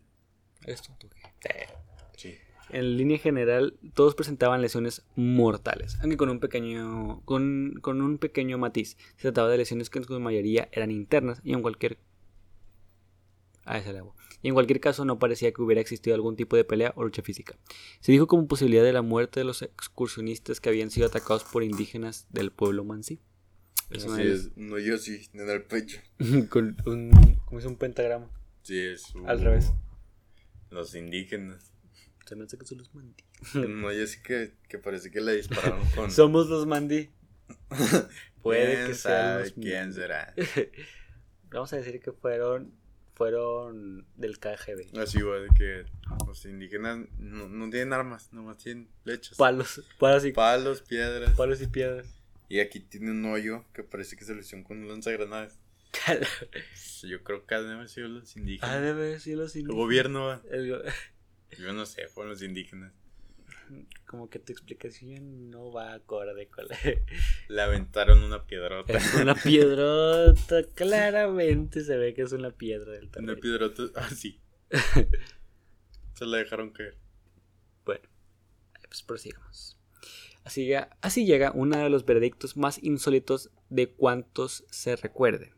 [0.63, 1.07] ¿Eres tonto
[1.41, 1.67] qué?
[2.15, 2.35] Sí.
[2.69, 8.57] En línea general, todos presentaban lesiones mortales, aunque con un pequeño, con, con un pequeño
[8.57, 8.95] matiz.
[9.17, 11.97] Se trataba de lesiones que en su mayoría eran internas y en cualquier
[13.77, 14.01] ese.
[14.41, 17.21] Y en cualquier caso no parecía que hubiera existido algún tipo de pelea o lucha
[17.21, 17.57] física.
[17.99, 21.63] Se dijo como posibilidad de la muerte de los excursionistas que habían sido atacados por
[21.63, 23.19] indígenas del pueblo Mansi.
[23.89, 24.55] Es una es.
[24.55, 25.99] No, yo sí, en el pecho.
[26.17, 28.29] las- con un, como es un pentagrama.
[28.63, 29.03] Sí, es.
[29.25, 29.71] Al revés.
[30.69, 31.71] Los indígenas.
[32.25, 33.23] Se me hace que son los Mandi.
[33.55, 36.11] No, yo sí que, que parece que le dispararon con.
[36.11, 37.09] Somos los Mandi.
[38.43, 38.93] Puede ¿Quién que
[39.39, 40.33] los quién será?
[41.49, 42.73] Vamos a decir que fueron
[43.15, 44.97] fueron del KGB.
[44.97, 45.85] Así, güey, de que
[46.25, 49.35] los indígenas no, no tienen armas, nomás tienen flechas.
[49.37, 51.35] Palos, palos y, Palos, piedras.
[51.35, 52.07] palos y piedras.
[52.49, 55.59] Y aquí tiene un hoyo que parece que se lo hicieron con un lanzagranadas.
[57.03, 58.75] Yo creo que han de haber sido los indígenas.
[58.75, 59.83] ah, debe decir los El indígenas.
[59.85, 60.41] gobierno, va.
[60.51, 60.81] El go-
[61.59, 62.91] Yo no sé, fueron los indígenas.
[64.07, 66.75] Como que tu explicación no va acorde con la...
[67.49, 68.93] Le aventaron una piedrota.
[68.97, 73.39] Es una piedrota, claramente se ve que es una piedra del Una terreno.
[73.39, 74.39] piedrota, ah, sí.
[76.15, 76.97] Se la dejaron caer.
[77.85, 78.07] Bueno,
[78.87, 79.78] pues prosigamos.
[81.01, 85.53] Así llega, uno de los veredictos más insólitos de cuantos se recuerden.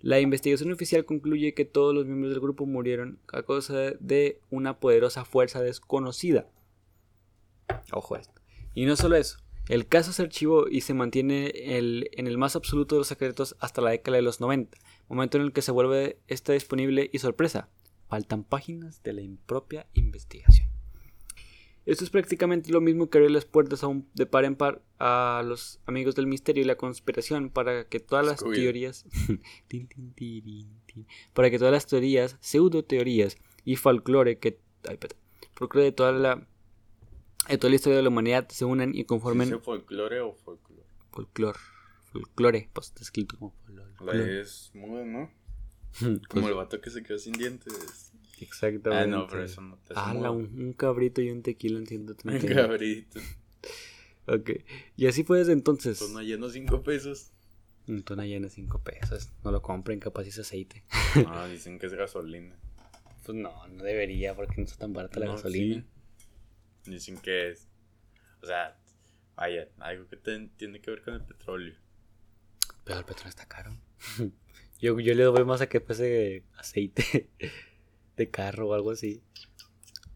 [0.00, 4.80] La investigación oficial concluye que todos los miembros del grupo murieron a causa de una
[4.80, 6.48] poderosa fuerza desconocida.
[7.92, 8.34] Ojo esto.
[8.74, 12.96] Y no solo eso, el caso se archivó y se mantiene en el más absoluto
[12.96, 14.76] de los secretos hasta la década de los 90,
[15.08, 17.68] momento en el que se vuelve esta disponible y sorpresa,
[18.08, 20.59] faltan páginas de la impropia investigación.
[21.90, 24.80] Esto es prácticamente lo mismo que abrir las puertas a un- de par en par
[24.98, 29.04] a los amigos del misterio y la conspiración para que todas las teorías
[31.34, 35.16] para que todas las teorías, pseudo teorías y folclore que ay, espérate,
[35.54, 36.46] folclore de toda la
[37.48, 40.84] de toda la historia de la humanidad se unan y conformen ¿Dice folclore o folclore?
[41.10, 41.58] folclore,
[42.12, 44.40] folclore, pues está escrito como La folclore.
[44.40, 45.30] es muda, ¿no?
[46.00, 48.09] Pues, Como el vato que se quedó sin dientes.
[48.44, 49.04] Exactamente.
[49.04, 50.32] Ah, no, pero eso no te mudo.
[50.32, 52.46] un, un cabrito y un tequila en 130.
[52.46, 53.20] Un cabrito.
[54.26, 54.50] Ok.
[54.96, 55.98] Y así fue desde entonces.
[55.98, 57.32] Tono lleno cinco pesos.
[57.88, 59.30] Un tona llena de 5 pesos.
[59.42, 60.84] No lo compren, capaz es aceite.
[61.24, 62.54] No, dicen que es gasolina.
[63.24, 65.84] Pues no, no debería porque no está tan barata la gasolina.
[66.84, 66.90] sí.
[66.90, 67.66] Dicen que es.
[68.42, 68.78] O sea,
[69.34, 71.74] vaya, algo que ten- tiene que ver con el petróleo.
[72.84, 73.76] Pero el petróleo está caro.
[74.80, 77.28] yo, yo le doy más a que fuese aceite
[78.16, 79.22] de carro o algo así.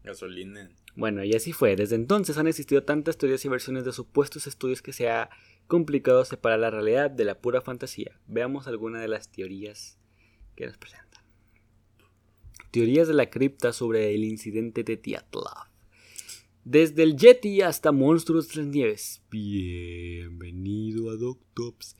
[0.03, 0.69] Gasolina.
[0.95, 1.75] Bueno, y así fue.
[1.75, 5.29] Desde entonces han existido tantas teorías y versiones de supuestos estudios que se ha
[5.67, 8.19] complicado separar la realidad de la pura fantasía.
[8.27, 9.97] Veamos algunas de las teorías
[10.55, 11.23] que nos presentan.
[12.71, 15.69] Teorías de la cripta sobre el incidente de Dyatlov.
[16.63, 19.21] Desde el Yeti hasta monstruos de las nieves.
[19.29, 21.95] Bienvenido a Doctops.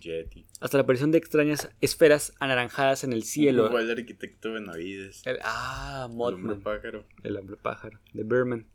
[0.00, 0.46] Yeti.
[0.60, 3.66] Hasta la aparición de extrañas esferas anaranjadas en el cielo.
[3.66, 5.26] Igual el arquitecto Benavides.
[5.26, 6.60] El- ah, El hombre Mothman.
[6.62, 7.04] pájaro.
[7.22, 8.66] El hombre pájaro, de Berman.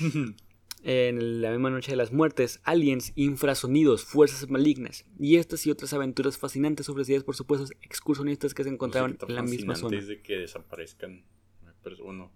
[0.84, 5.92] en la misma noche de las muertes, aliens, infrasonidos, fuerzas malignas y estas y otras
[5.92, 9.98] aventuras fascinantes ofrecidas por supuestos excursionistas que se encontraban en la misma zona.
[9.98, 11.24] es de que desaparezcan
[12.04, 12.30] uno.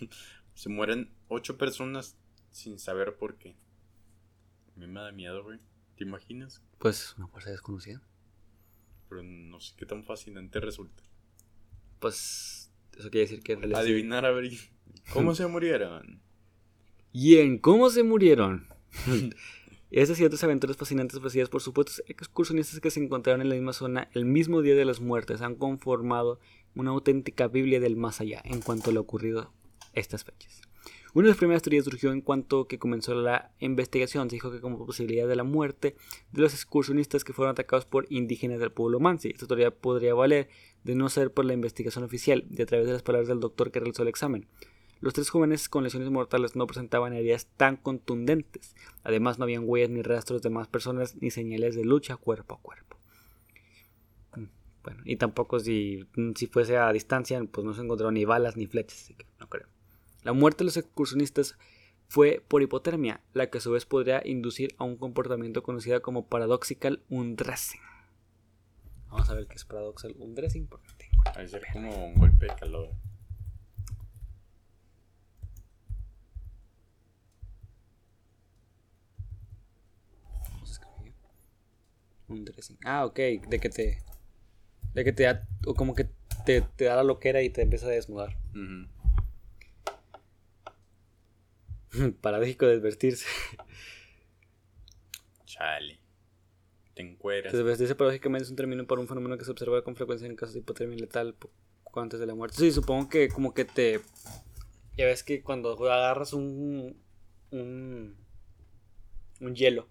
[0.54, 2.16] Se mueren ocho personas
[2.50, 3.54] sin saber por qué.
[4.74, 5.58] A mí me da miedo, güey.
[5.96, 6.62] ¿Te imaginas?
[6.78, 8.02] Pues es una fuerza desconocida.
[9.08, 11.02] Pero no sé qué tan fascinante resulta.
[11.98, 13.80] Pues eso quiere decir que en realidad...
[13.80, 14.50] Adivinar a ver
[15.12, 16.20] cómo se murieron.
[17.12, 18.66] ¿Y en cómo se murieron?
[19.90, 23.74] Estas y otras aventuras fascinantes ofrecidas por supuestos excursionistas que se encontraron en la misma
[23.74, 26.40] zona el mismo día de las muertes han conformado
[26.74, 29.52] una auténtica Biblia del más allá en cuanto a lo ocurrido
[29.92, 30.62] estas fechas.
[31.14, 34.30] Una de las primeras teorías surgió en cuanto que comenzó la investigación.
[34.30, 35.94] Se dijo que como posibilidad de la muerte
[36.32, 39.28] de los excursionistas que fueron atacados por indígenas del pueblo Mansi.
[39.28, 40.48] Esta teoría podría valer
[40.84, 43.70] de no ser por la investigación oficial y a través de las palabras del doctor
[43.70, 44.46] que realizó el examen.
[45.02, 48.74] Los tres jóvenes con lesiones mortales no presentaban heridas tan contundentes.
[49.02, 52.60] Además, no habían huellas ni rastros de más personas ni señales de lucha cuerpo a
[52.60, 52.96] cuerpo.
[54.36, 54.44] Mm,
[54.84, 56.06] Bueno, y tampoco si,
[56.36, 59.26] si fuese a distancia, pues no se encontraron ni balas ni flechas, así que.
[60.22, 61.56] La muerte de los excursionistas
[62.08, 66.26] fue por hipotermia, la que a su vez podría inducir a un comportamiento conocido como
[66.26, 67.80] paradoxical undressing.
[69.08, 71.22] Vamos a ver qué es paradoxical undressing porque tengo.
[71.34, 72.90] Ahí ser como un golpe de calor.
[82.28, 82.78] Undressing.
[82.84, 84.02] Ah, ok, de que te.
[84.94, 85.46] De que te da.
[85.66, 86.08] O como que
[86.46, 88.38] te, te da la loquera y te empieza a desnudar.
[88.54, 88.88] Ujú.
[92.20, 93.26] Paradójico de advertirse.
[95.44, 95.98] Chale.
[96.94, 97.52] Te encueras.
[97.52, 100.54] Desvestirse paradójicamente es un término para un fenómeno que se observa con frecuencia en casos
[100.54, 102.56] de hipotermia letal poco antes de la muerte.
[102.56, 104.00] Sí, supongo que como que te...
[104.96, 107.00] Ya ves que cuando agarras un...
[107.50, 108.16] Un,
[109.40, 109.88] un hielo,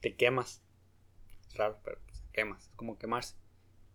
[0.00, 0.62] te quemas.
[1.48, 2.62] Es raro, pero pues, te quemas.
[2.62, 3.36] Es como quemarse.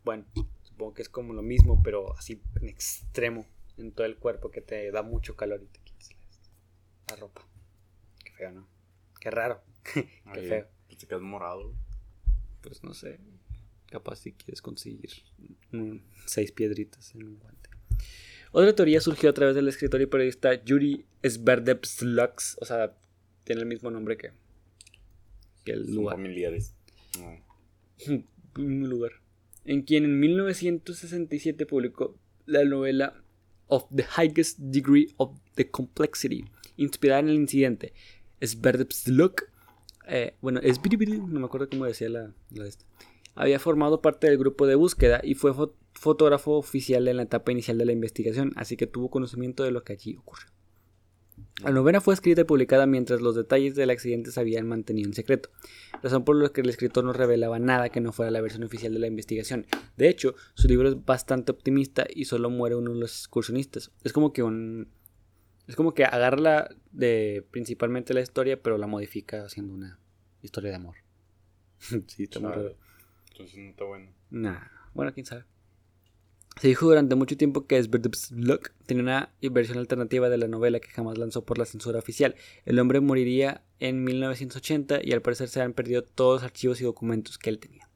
[0.03, 0.25] Bueno,
[0.63, 4.61] supongo que es como lo mismo, pero así en extremo en todo el cuerpo que
[4.61, 5.79] te da mucho calor y te
[7.15, 7.47] ropa.
[8.23, 8.67] Qué feo, ¿no?
[9.19, 9.61] Qué raro.
[9.93, 10.67] Qué Ay, feo.
[10.87, 11.73] pues te quedas morado.
[12.61, 13.19] Pues no sé.
[13.89, 15.09] Capaz si quieres conseguir
[15.71, 17.69] mm, seis piedritas en un guante.
[18.51, 22.61] Otra teoría surgió a través del escritor y periodista Yuri Sverdlovsk.
[22.61, 22.95] O sea,
[23.43, 24.31] tiene el mismo nombre que,
[25.65, 26.15] que el Son lugar.
[26.15, 26.73] familiares.
[27.19, 28.23] No.
[28.57, 29.11] un lugar.
[29.65, 33.23] En quien en 1967 publicó la novela
[33.67, 36.45] Of the Highest Degree of the Complexity,
[36.77, 37.93] inspirada en el incidente.
[38.41, 39.43] Sverdlovsk,
[40.07, 42.85] eh, bueno, Sverdlovsk, no me acuerdo cómo decía la, la de esta,
[43.35, 47.51] había formado parte del grupo de búsqueda y fue fo- fotógrafo oficial en la etapa
[47.51, 50.47] inicial de la investigación, así que tuvo conocimiento de lo que allí ocurrió.
[51.63, 55.13] La novela fue escrita y publicada mientras los detalles del accidente se habían mantenido en
[55.13, 55.49] secreto,
[56.01, 58.93] razón por la que el escritor no revelaba nada que no fuera la versión oficial
[58.93, 59.65] de la investigación.
[59.95, 63.91] De hecho, su libro es bastante optimista y solo muere uno de los excursionistas.
[64.03, 64.89] Es como que un
[65.67, 69.99] es como que agarra la de principalmente la historia, pero la modifica haciendo una
[70.41, 70.95] historia de amor.
[72.07, 72.75] sí, está muy raro.
[73.31, 74.11] Entonces no está bueno.
[74.29, 75.45] Nah, bueno, quién sabe.
[76.61, 80.89] Se dijo durante mucho tiempo que Sverdlovsk tenía una versión alternativa de la novela que
[80.89, 82.35] jamás lanzó por la censura oficial.
[82.65, 86.83] El hombre moriría en 1980 y al parecer se han perdido todos los archivos y
[86.83, 87.89] documentos que él tenía.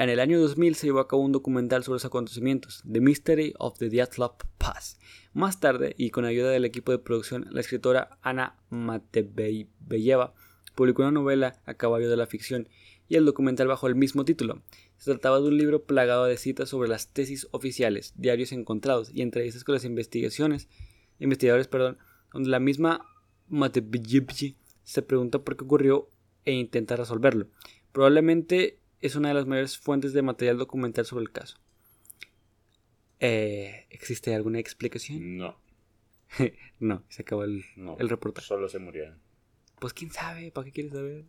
[0.00, 3.52] En el año 2000 se llevó a cabo un documental sobre los acontecimientos, The Mystery
[3.58, 4.98] of the Dyatlov Pass.
[5.34, 10.32] Más tarde, y con ayuda del equipo de producción, la escritora Ana Mateveyeva
[10.74, 12.66] publicó una novela a caballo de la ficción
[13.10, 14.62] y el documental bajo el mismo título.
[14.96, 19.20] Se trataba de un libro plagado de citas sobre las tesis oficiales, diarios encontrados y
[19.20, 20.70] entrevistas con las investigaciones,
[21.18, 21.98] investigadores, perdón,
[22.32, 23.04] donde la misma
[23.48, 24.32] Mateveyeva
[24.82, 26.08] se pregunta por qué ocurrió
[26.46, 27.48] e intenta resolverlo.
[27.92, 31.58] Probablemente es una de las mayores fuentes de material documental sobre el caso.
[33.18, 35.36] Eh, ¿Existe alguna explicación?
[35.36, 35.56] No,
[36.80, 37.96] No, se acabó el, no.
[37.98, 38.46] el reportaje.
[38.46, 39.18] Solo se murieron.
[39.78, 41.24] Pues quién sabe, ¿para qué quieres saber?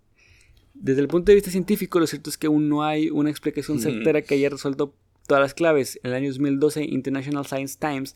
[0.73, 3.79] Desde el punto de vista científico, lo cierto es que aún no hay una explicación
[3.79, 4.95] certera que haya resuelto
[5.27, 5.99] todas las claves.
[6.03, 8.15] En el año 2012, International Science Times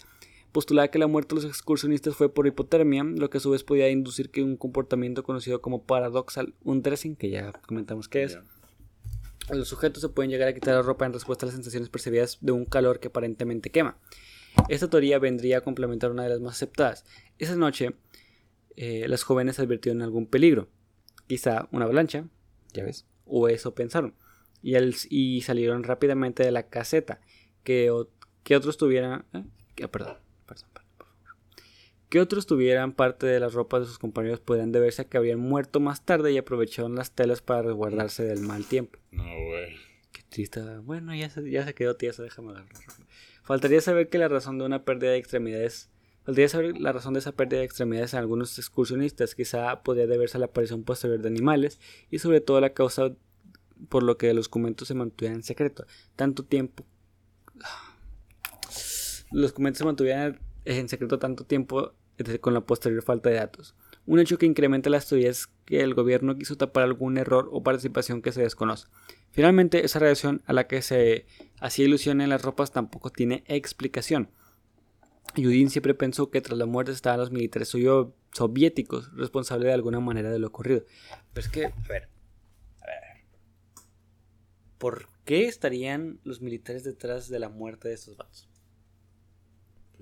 [0.52, 3.64] postulaba que la muerte de los excursionistas fue por hipotermia, lo que a su vez
[3.66, 8.40] podía inducir que un comportamiento conocido como paradoxal undressing, que ya comentamos que es,
[9.52, 12.40] Los sujetos se pueden llegar a quitar la ropa en respuesta a las sensaciones percibidas
[12.42, 13.98] de un calor que aparentemente quema.
[14.70, 17.06] Esta teoría vendría a complementar una de las más aceptadas.
[17.38, 17.96] Esa noche,
[18.76, 20.68] eh, las jóvenes advirtieron algún peligro,
[21.28, 22.26] quizá una avalancha,
[22.74, 24.16] ya ves, o eso pensaron,
[24.64, 24.76] y,
[25.10, 27.22] y salieron rápidamente de la caseta.
[27.64, 29.26] Que, otros tuvieran.
[29.34, 29.44] ¿eh?
[29.76, 30.85] Que- perdón, perdón, perdón.
[32.16, 35.38] Que otros tuvieran parte de las ropas de sus compañeros podrían deberse a que habían
[35.38, 38.98] muerto más tarde y aprovecharon las telas para resguardarse del mal tiempo.
[39.12, 39.76] No, güey.
[40.14, 40.62] Qué triste.
[40.78, 42.70] Bueno, ya se, ya se quedó tieso, déjame agarrar.
[43.44, 45.90] Faltaría saber que la razón de una pérdida de extremidades.
[46.24, 49.36] Faltaría saber la razón de esa pérdida de extremidades en algunos excursionistas.
[49.36, 53.12] Quizá podría deberse a la aparición posterior de animales y sobre todo la causa
[53.90, 55.86] por lo que los documentos se mantuvieran en secreto.
[56.16, 56.86] Tanto tiempo.
[59.34, 61.94] Los documentos se mantuvieran en secreto tanto tiempo
[62.42, 63.76] con la posterior falta de datos.
[64.06, 68.22] Un hecho que incrementa las teorías que el gobierno quiso tapar algún error o participación
[68.22, 68.88] que se desconoce.
[69.32, 71.26] Finalmente, esa reacción a la que se
[71.60, 74.30] hacía ilusión en las ropas tampoco tiene explicación.
[75.36, 77.74] Yudin siempre pensó que tras la muerte estaban los militares
[78.32, 80.86] soviéticos responsables de alguna manera de lo ocurrido.
[81.34, 82.10] Pero es que, a ver,
[82.82, 83.26] a ver,
[84.78, 88.48] ¿por qué estarían los militares detrás de la muerte de estos vatos?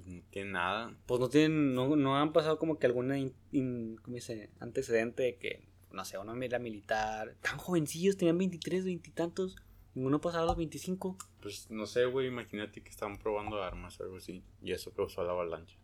[0.04, 0.96] Pues no tiene nada.
[1.06, 4.50] Pues no tienen, no, no han pasado como que alguna in- in- ¿cómo dice?
[4.60, 9.56] antecedente de que, no sé, una mira militar, tan jovencillos, tenían 23, 20 y tantos,
[9.96, 11.18] Ninguno pasaba los 25.
[11.40, 14.44] Pues no sé, güey, imagínate que estaban probando armas o algo así.
[14.64, 15.78] Y eso causó la avalancha.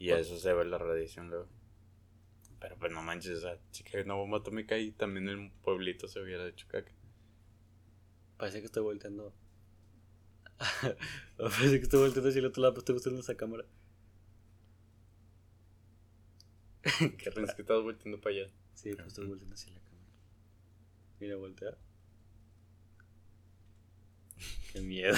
[0.00, 1.46] Y a eso se ve la radiación luego.
[2.58, 6.08] Pero pues no manches, o sea, si cae una bomba atómica y también el pueblito
[6.08, 6.90] se hubiera hecho caca.
[8.36, 9.32] Parece que estoy volteando.
[11.36, 13.64] Parece que estoy volteando hacia el otro lado, pero estoy gustando esa cámara.
[17.18, 18.50] ¿Qué Pensé que estabas volteando para allá.
[18.74, 20.06] Sí, pues estoy volteando hacia la cámara.
[21.20, 21.76] Mira, voltea.
[24.72, 25.16] Qué miedo.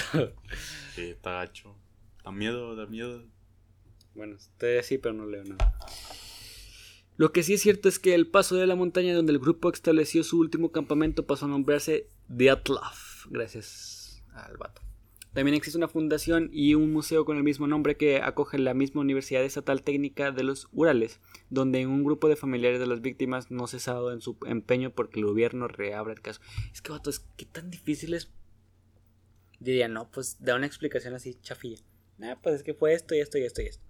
[0.93, 1.75] Sí, está gacho.
[2.23, 3.23] Da miedo, da miedo.
[4.13, 5.77] Bueno, estoy así, pero no leo nada.
[7.17, 9.69] Lo que sí es cierto es que el paso de la montaña donde el grupo
[9.71, 14.81] estableció su último campamento pasó a nombrarse Dyatlov, gracias al vato.
[15.35, 19.01] También existe una fundación y un museo con el mismo nombre que acoge la misma
[19.01, 21.19] Universidad Estatal Técnica de los Urales,
[21.49, 25.25] donde un grupo de familiares de las víctimas no cesado en su empeño porque el
[25.25, 26.39] gobierno reabra el caso.
[26.71, 28.31] Es que, vato, es que tan difícil es.
[29.59, 31.83] Diría, no, pues da una explicación así chafilla.
[32.17, 33.83] Nah, pues es que fue esto y esto y esto y esto.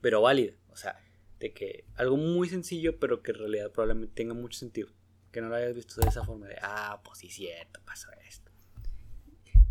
[0.00, 0.96] Pero válida, o sea,
[1.40, 4.90] de que algo muy sencillo, pero que en realidad probablemente tenga mucho sentido.
[5.32, 8.45] Que no lo hayas visto de esa forma de, ah, pues sí, cierto, pasó esto.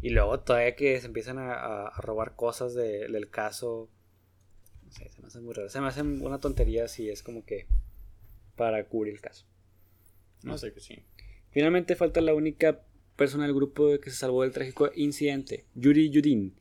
[0.06, 3.90] Y luego todavía que se empiezan a, a- a robar cosas de- del caso.
[4.84, 5.68] No sé, se me hace muy raro.
[5.68, 7.66] Se me hace una tontería si es como que
[8.56, 9.48] para cubrir el caso.
[10.44, 11.04] No sé que sí.
[11.50, 12.82] Finalmente falta la única
[13.16, 16.54] persona del grupo que se salvó del trágico incidente, Yuri Yudin.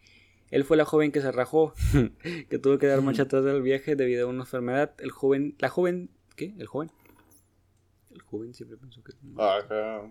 [0.50, 1.74] Él fue la joven que se rajó,
[2.48, 4.94] que tuvo que dar marcha atrás del viaje debido a una enfermedad.
[5.00, 6.54] El joven, la joven, ¿qué?
[6.58, 6.90] El joven.
[8.10, 9.12] El joven siempre pensó que...
[9.36, 10.10] Ajá.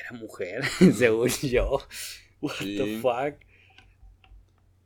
[0.00, 1.78] Era mujer, según yo.
[2.40, 3.00] What the Sí.
[3.00, 3.40] fuck.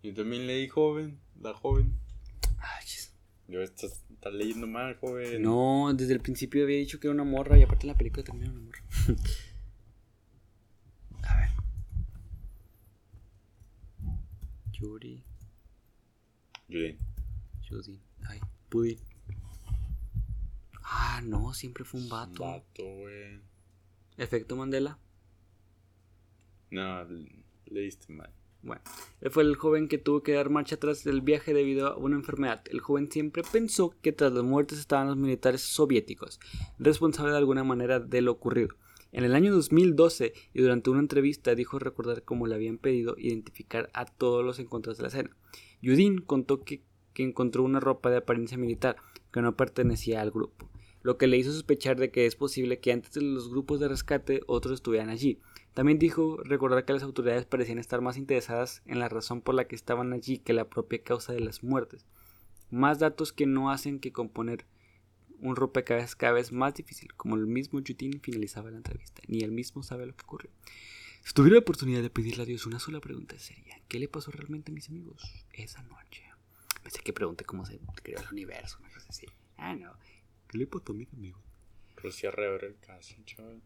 [0.03, 1.99] Yo también leí joven, la joven.
[2.59, 3.13] Ay, chis.
[3.49, 5.43] Yo estás, estás leyendo mal, joven.
[5.43, 8.23] No, desde el principio había dicho que era una morra y aparte en la película
[8.25, 8.81] termina una morra.
[11.23, 11.51] A ver.
[14.73, 15.23] Yuri.
[16.69, 16.99] Judy.
[17.69, 18.01] Judin.
[18.29, 18.99] Ay, Pudin.
[20.83, 22.43] Ah, no, siempre fue un vato.
[22.45, 23.41] Vato, güey.
[24.21, 24.99] Efecto Mandela.
[26.71, 28.31] No, le- leíste mal.
[28.62, 28.83] Bueno,
[29.23, 32.16] él fue el joven que tuvo que dar marcha atrás del viaje debido a una
[32.16, 32.62] enfermedad.
[32.71, 36.39] El joven siempre pensó que tras las muertes estaban los militares soviéticos,
[36.79, 38.68] responsables de alguna manera de lo ocurrido.
[39.12, 43.89] En el año 2012 y durante una entrevista dijo recordar cómo le habían pedido identificar
[43.95, 45.37] a todos los encontrados de la escena.
[45.81, 46.83] Yudin contó que,
[47.14, 48.97] que encontró una ropa de apariencia militar
[49.33, 50.68] que no pertenecía al grupo,
[51.03, 53.88] lo que le hizo sospechar de que es posible que antes de los grupos de
[53.88, 55.40] rescate otros estuvieran allí.
[55.74, 59.66] También dijo recordar que las autoridades parecían estar más interesadas en la razón por la
[59.66, 62.07] que estaban allí que la propia causa de las muertes.
[62.70, 64.66] Más datos que no hacen que componer
[65.38, 69.22] un rompecabezas cada vez más difícil, como el mismo Yutin finalizaba la entrevista.
[69.26, 70.51] Ni él mismo sabe lo que ocurrió.
[71.24, 74.30] Si tuviera la oportunidad de pedirle a Dios una sola pregunta sería, ¿qué le pasó
[74.30, 75.22] realmente a mis amigos
[75.53, 76.24] esa noche?
[76.82, 79.26] Pensé que pregunté cómo se creó el universo, una cosa así.
[79.57, 79.92] Ah, no.
[80.51, 81.40] ¿Qué le pasó a mis amigos?
[81.96, 83.62] Rusia reabre el caso, chaval.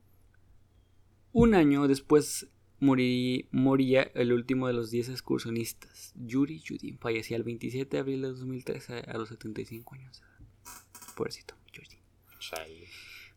[1.33, 2.49] Un año después
[2.81, 6.99] morí- moría el último de los 10 excursionistas, Yuri Yudin.
[6.99, 11.15] Fallecía el 27 de abril de 2013 a los 75 años de edad.
[11.17, 11.99] Pobrecito, Yuri.
[12.39, 12.87] Chale.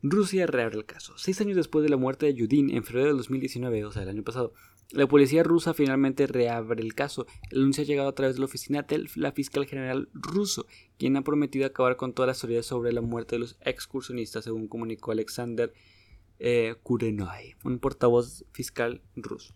[0.04, 1.18] Rusia reabre el caso.
[1.18, 4.10] Seis años después de la muerte de Yudin, en febrero de 2019, o sea, el
[4.10, 4.54] año pasado,
[4.92, 7.28] la policía rusa finalmente reabre el caso.
[7.52, 10.66] El anuncio ha llegado a través de la oficina de la fiscal general ruso,
[10.98, 14.68] quien ha prometido acabar con todas las teorías sobre la muerte de los excursionistas, según
[14.68, 15.74] comunicó Alexander
[16.40, 16.76] eh,
[17.64, 19.54] un portavoz fiscal ruso.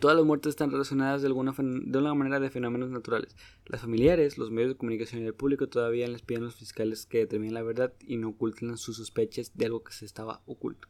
[0.00, 3.36] Todas las muertes están relacionadas de alguna, de manera de fenómenos naturales.
[3.66, 7.04] Las familiares, los medios de comunicación y el público todavía les piden a los fiscales
[7.04, 10.88] que determinen la verdad y no oculten sus sospechas de algo que se estaba oculto.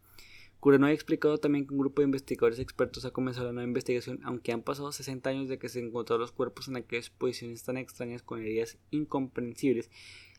[0.63, 4.21] Kurenoi ha explicado también que un grupo de investigadores expertos ha comenzado la nueva investigación,
[4.23, 7.79] aunque han pasado 60 años de que se encontraron los cuerpos en aquellas posiciones tan
[7.79, 9.91] extrañas con heridas incomprensibles.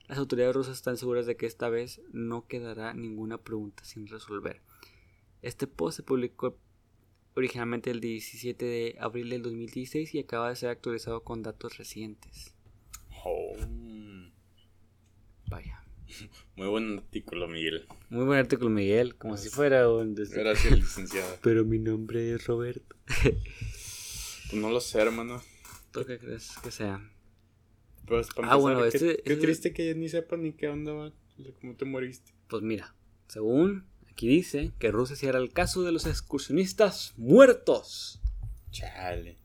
[0.08, 4.62] Las autoridades rusas están seguras de que esta vez no quedará ninguna pregunta sin resolver.
[5.42, 6.58] Este post se publicó
[7.36, 12.56] originalmente el 17 de abril del 2016 y acaba de ser actualizado con datos recientes.
[13.26, 13.58] Oh.
[15.50, 15.83] Vaya.
[16.56, 17.88] Muy buen artículo, Miguel.
[18.10, 20.14] Muy buen artículo, Miguel, como si fuera un...
[20.16, 21.38] Gracias, licenciada.
[21.42, 22.96] Pero mi nombre es Roberto.
[23.22, 25.42] Pues no lo sé, hermano.
[25.92, 27.02] ¿Tú qué crees que sea?
[28.06, 30.68] Pues para Ah, empezar, bueno, qué, este- qué este- triste que ni sepan ni qué
[30.68, 31.12] onda
[31.62, 32.32] cómo te moriste.
[32.48, 32.96] Pues mira,
[33.28, 38.22] según aquí dice que Rusia cierra el caso de los excursionistas muertos.
[38.72, 39.38] Chale.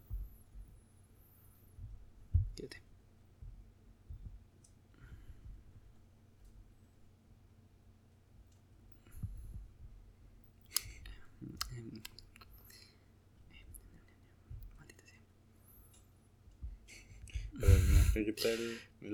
[19.00, 19.12] El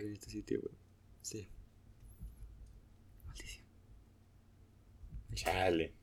[0.00, 0.74] en este sitio, güey.
[1.22, 1.48] Sí.
[3.26, 3.66] Maldición.
[5.34, 5.94] Chale.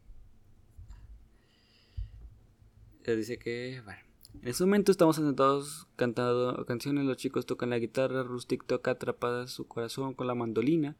[3.06, 4.00] Dice que, bueno.
[4.42, 9.48] En ese momento estamos sentados cantando canciones, los chicos tocan la guitarra, Rustic toca atrapada
[9.48, 10.98] su corazón con la mandolina.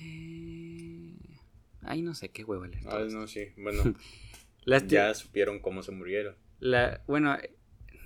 [0.00, 1.16] Eh,
[1.82, 3.08] Ay, no sé qué huevo esto.
[3.10, 3.48] no, sí.
[3.56, 3.82] Bueno,
[4.86, 6.36] ya supieron cómo se murieron.
[6.60, 7.36] La, bueno,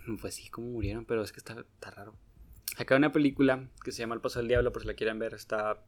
[0.21, 2.15] pues sí, cómo murieron, pero es que está, está raro.
[2.77, 5.19] Acá hay una película que se llama El Paso del Diablo, por si la quieren
[5.19, 5.83] ver, está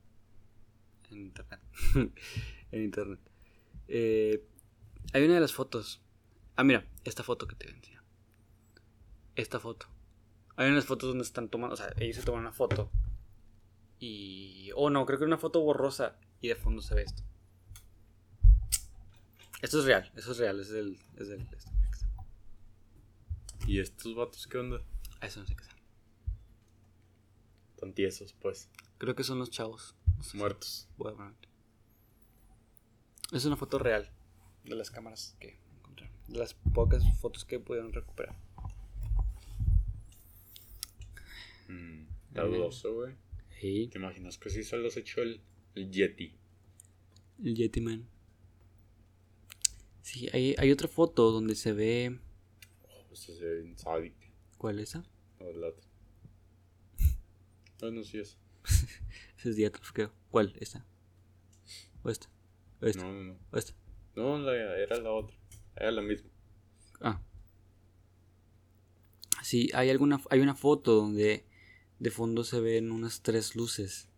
[1.11, 1.61] en internet.
[2.73, 3.21] en internet.
[3.89, 4.45] Eh,
[5.13, 6.03] hay una de las fotos.
[6.57, 8.03] Ah, mira, esta foto que te enseñar.
[9.37, 9.87] Esta foto.
[10.57, 12.91] Hay unas fotos donde están tomando, o sea, ellos se toman una foto.
[14.01, 14.71] Y...
[14.75, 16.19] Oh, no, creo que es una foto borrosa.
[16.41, 17.23] Y de fondo se ve esto.
[19.61, 20.99] Esto es real, eso es real, es del...
[21.17, 21.71] Es del esto.
[23.69, 24.83] ¿Y estos vatos qué onda?
[25.21, 25.77] Eso no sé qué sea.
[27.79, 28.69] Tan tiesos, pues.
[28.97, 29.95] Creo que son los chavos.
[30.17, 30.37] No sé.
[30.39, 30.89] Muertos.
[33.33, 34.11] Es una foto real
[34.65, 36.15] de las cámaras que encontraron.
[36.29, 38.37] De las pocas fotos que pudieron recuperar.
[41.69, 42.49] Mm, está Eh.
[42.49, 43.15] dudoso, güey.
[43.61, 43.89] Sí.
[43.93, 45.43] ¿Te imaginas que sí se los echó el,
[45.75, 46.35] el Yeti?
[47.45, 48.09] El Yeti Man.
[50.03, 52.19] Sí, hay, hay otra foto donde se ve.
[53.19, 54.17] Oh, ese se ve bien sádico.
[54.59, 55.05] ¿Cuál es esa?
[55.41, 55.85] No, el otro.
[57.83, 58.37] Ah, no, sí es.
[59.39, 60.13] Ese es Dietrich, creo.
[60.31, 60.53] ¿Cuál?
[60.61, 60.85] ¿Esta?
[62.03, 62.29] ¿O esta?
[62.83, 63.03] ¿O esta?
[63.05, 63.39] No, no, no.
[63.53, 63.73] ¿O esta?
[64.17, 65.37] No, la- era la otra.
[65.77, 66.29] Era la misma.
[67.01, 67.21] Ah.
[69.43, 71.45] Sí, hay alguna hay una foto donde
[72.01, 74.09] de fondo se ven unas tres luces.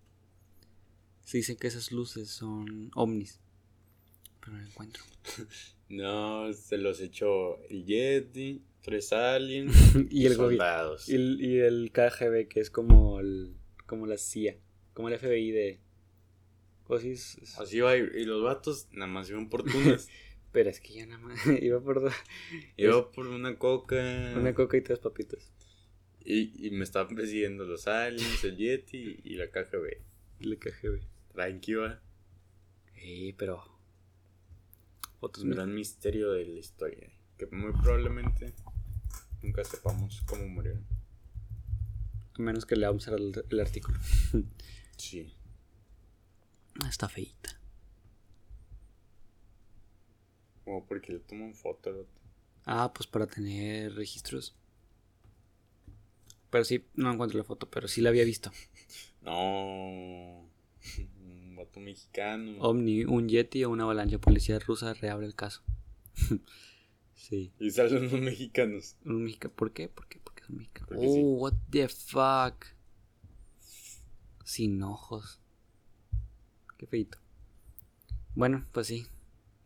[1.24, 3.40] Se dice que esas luces son ovnis.
[4.41, 5.03] Pero no la encuentro.
[5.88, 9.74] No, se los echó el Yeti, tres aliens
[10.09, 11.09] y el soldados.
[11.09, 14.57] Y el, y el KGB, que es como el, como la CIA,
[14.95, 15.80] como el FBI de.
[16.86, 20.07] Pues sí, es- es- Así va, y, los vatos nada más iban por tunas.
[20.53, 22.14] Pero es que ya nada más iba por dos-
[22.76, 24.32] Iba por una coca.
[24.36, 25.53] una coca y tres papitas.
[26.24, 30.03] y, y me estaban persiguiendo los aliens, el Yeti y la KGB.
[30.41, 31.01] El KGB.
[31.32, 32.01] Tranquila.
[32.95, 33.64] Sí, pero.
[35.21, 37.11] Un gran misterio de la historia.
[37.37, 38.55] Que muy probablemente
[39.43, 40.87] nunca sepamos cómo murieron.
[42.39, 43.99] A menos que leamos el, el artículo.
[44.97, 45.35] Sí.
[46.89, 47.59] Está feita.
[50.64, 52.07] Como porque le toman foto.
[52.64, 54.55] Ah, pues para tener registros.
[56.51, 58.51] Pero sí, no encuentro la foto, pero sí la había visto.
[59.23, 60.49] No.
[61.79, 62.61] Mexicano.
[62.61, 64.18] Omni, un Yeti o una avalancha.
[64.18, 65.62] Policía rusa reabre el caso.
[67.14, 67.53] sí.
[67.61, 68.97] Y salen los mexicanos.
[69.05, 69.89] Un mexica- ¿Por qué?
[69.89, 70.18] ¿Por qué?
[70.25, 70.87] Porque es un mexicano.
[70.89, 71.21] Porque oh, sí.
[71.23, 72.66] what the fuck.
[74.45, 75.41] Sin ojos.
[76.77, 77.18] Qué feito.
[78.35, 79.07] Bueno, pues sí.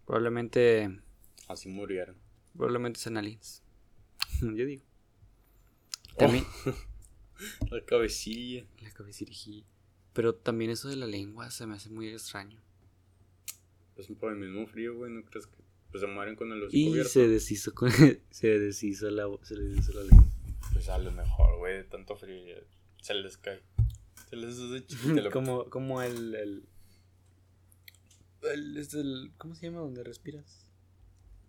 [0.04, 1.00] Probablemente.
[1.48, 2.16] Así murieron.
[2.54, 3.62] Probablemente sean aliens.
[4.40, 4.82] Yo digo.
[6.14, 6.16] Oh.
[6.18, 6.44] También.
[7.70, 8.64] La cabecilla.
[8.82, 9.64] La cabecirigía.
[10.14, 12.58] Pero también eso de la lengua se me hace muy extraño.
[13.96, 15.12] Es por el mismo frío, güey.
[15.12, 15.56] ¿No crees que
[15.90, 17.10] pues, se mueren con el hocico Y abierto?
[17.10, 17.90] se deshizo con.
[18.30, 20.24] se deshizo la, se les deshizo la lengua.
[20.72, 21.74] Pues a lo mejor, güey.
[21.78, 22.62] De tanto frío ya
[23.02, 23.60] se les cae.
[24.30, 26.34] Se les hace chiquita la como, como el.
[26.34, 26.64] el,
[28.42, 30.60] el, es el- ¿Cómo se llama donde respiras?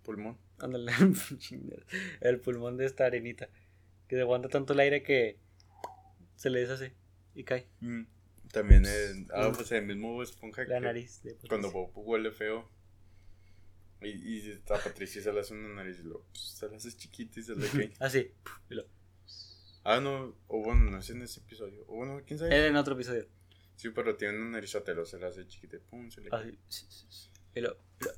[0.03, 0.37] pulmón.
[0.59, 0.91] Ándale,
[2.21, 3.49] el pulmón de esta arenita.
[4.07, 5.39] Que aguanta tanto el aire que
[6.35, 6.93] se le deshace
[7.33, 7.67] y cae.
[8.55, 11.21] También el, ah, pues el mismo esponja La que nariz.
[11.23, 12.69] De cuando Bob huele feo.
[14.01, 16.95] Y, y a Patricia se le hace una nariz y lo, pues, se le hace
[16.95, 17.93] chiquita y se le cae.
[17.99, 18.31] Así.
[18.69, 18.85] y lo-
[19.83, 21.83] ah, no, o bueno, no es en ese episodio.
[21.87, 22.55] O bueno, quién sabe.
[22.55, 23.27] Era en otro episodio.
[23.75, 26.57] Sí, pero tiene una narizotelo, se le hace chiquita y pum, se le cae.
[26.67, 26.87] Así.
[27.55, 27.77] Y lo.
[27.99, 28.11] y lo-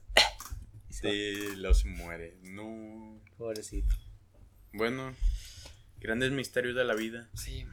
[0.89, 1.09] y se.
[1.09, 2.37] Sí, luego se muere.
[2.43, 3.21] No.
[3.37, 3.95] Pobrecito.
[4.73, 5.15] Bueno,
[5.99, 7.29] grandes misterios de la vida.
[7.33, 7.65] Sí,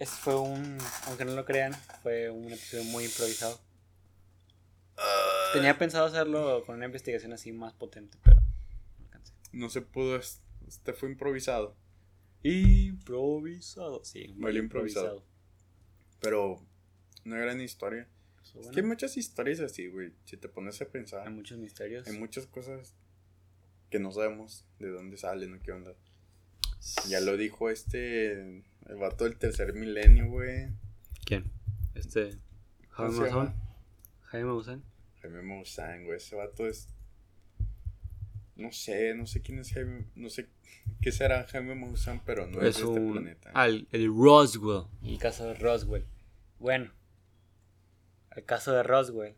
[0.00, 1.72] ese fue un, aunque no lo crean,
[2.02, 3.60] fue un episodio muy improvisado.
[5.52, 9.32] Tenía pensado hacerlo con una investigación así más potente, pero no alcancé.
[9.52, 11.76] No se pudo, es- este fue improvisado.
[12.42, 15.24] Improvisado, sí, muy Muy improvisado.
[16.20, 16.60] Pero
[17.24, 18.08] una gran historia.
[18.60, 20.12] Es que hay muchas historias así, güey.
[20.24, 22.06] Si te pones a pensar, Hay muchos misterios.
[22.06, 22.94] hay muchas cosas
[23.90, 25.94] que no sabemos de dónde salen o qué onda.
[27.08, 30.68] Ya lo dijo este, el vato del tercer milenio, güey.
[31.24, 31.50] ¿Quién?
[31.94, 32.38] Este.
[32.96, 33.30] ¿Cómo Jaime?
[33.30, 33.54] Maussan.
[34.24, 34.84] Jaime Maussan.
[35.22, 36.16] Jaime Maussan, güey.
[36.16, 36.88] Ese vato es.
[38.56, 40.04] No sé, no sé quién es Jaime.
[40.14, 40.48] No sé
[41.00, 43.50] ¿Qué será Jaime Maussan, pero no es, es de este planeta?
[43.54, 44.84] al- el Roswell.
[45.02, 46.04] El caso de Roswell.
[46.58, 46.92] Bueno,
[48.36, 49.34] el caso de Roswell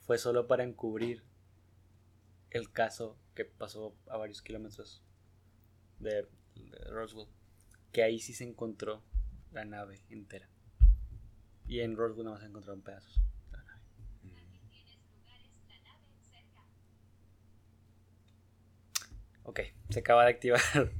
[0.00, 1.22] fue solo para encubrir
[2.50, 5.02] el caso que pasó a varios kilómetros
[5.98, 7.28] de, de Roswell.
[7.94, 9.04] Que ahí sí se encontró
[9.52, 10.50] la nave entera.
[11.68, 13.22] Y en Roswell no se encontraron pedazos.
[13.52, 13.82] de la nave.
[19.44, 20.60] Ok, se acaba de activar.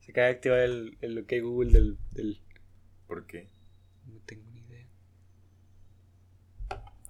[0.00, 2.40] Se acaba de activar el, el OK Google del, del.
[3.06, 3.48] ¿Por qué?
[4.06, 4.88] No tengo ni idea.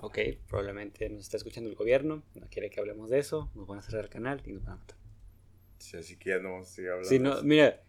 [0.00, 0.18] Ok,
[0.48, 2.24] probablemente nos está escuchando el gobierno.
[2.34, 3.50] No quiere que hablemos de eso.
[3.54, 4.98] Nos van a cerrar el canal y nos van a matar.
[5.78, 7.10] Sí, así que ya no vamos a seguir hablando.
[7.10, 7.80] De no, mira,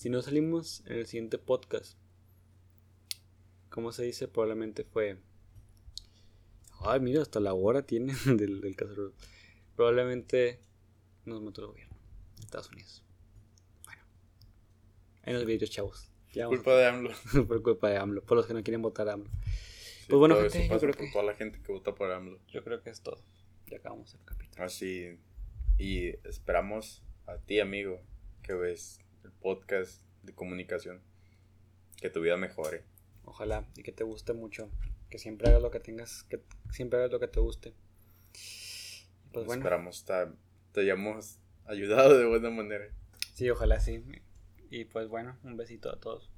[0.00, 1.98] si no salimos en el siguiente podcast,
[3.68, 4.28] ¿cómo se dice?
[4.28, 5.18] Probablemente fue.
[6.80, 9.12] Ay, mira, hasta la hora tiene del, del caso.
[9.76, 10.58] Probablemente
[11.26, 11.96] nos mató el gobierno
[12.38, 13.04] de Estados Unidos.
[13.84, 14.02] Bueno,
[15.24, 16.10] en los vídeos, chavos.
[16.32, 17.10] Ya Culpa de AMLO.
[17.46, 19.28] por culpa de AMLO, por los que no quieren votar a AMLO.
[19.28, 22.40] Sí, Pues bueno, gente, yo creo por que- toda la gente que vota por AMLO.
[22.48, 23.22] Yo creo que es todo.
[23.66, 24.64] Ya acabamos el capítulo.
[24.64, 25.18] Así.
[25.76, 28.00] Y esperamos a ti, amigo,
[28.42, 31.00] que ves el podcast de comunicación,
[31.96, 32.84] que tu vida mejore.
[33.24, 34.70] Ojalá y que te guste mucho.
[35.10, 36.40] Que siempre hagas lo que tengas, que
[36.70, 37.74] siempre hagas lo que te guste.
[39.32, 40.14] Pues bueno, Esperamos te,
[40.72, 42.86] te hayamos ayudado de buena manera.
[43.34, 44.02] sí, ojalá sí.
[44.70, 46.30] Y pues bueno, un besito a todos.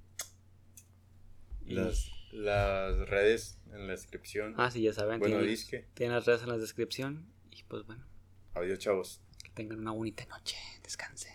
[1.64, 4.54] Y- Las, las redes en la descripción.
[4.56, 5.18] Ah, sí, ya saben.
[5.20, 5.86] bueno, tienen, disque.
[5.94, 7.30] tienen las redes en la descripción.
[7.50, 8.04] Y pues bueno,
[8.54, 9.20] Adiós, chavos.
[9.44, 10.56] que tengan una bonita noche.
[10.82, 11.32] Descansen.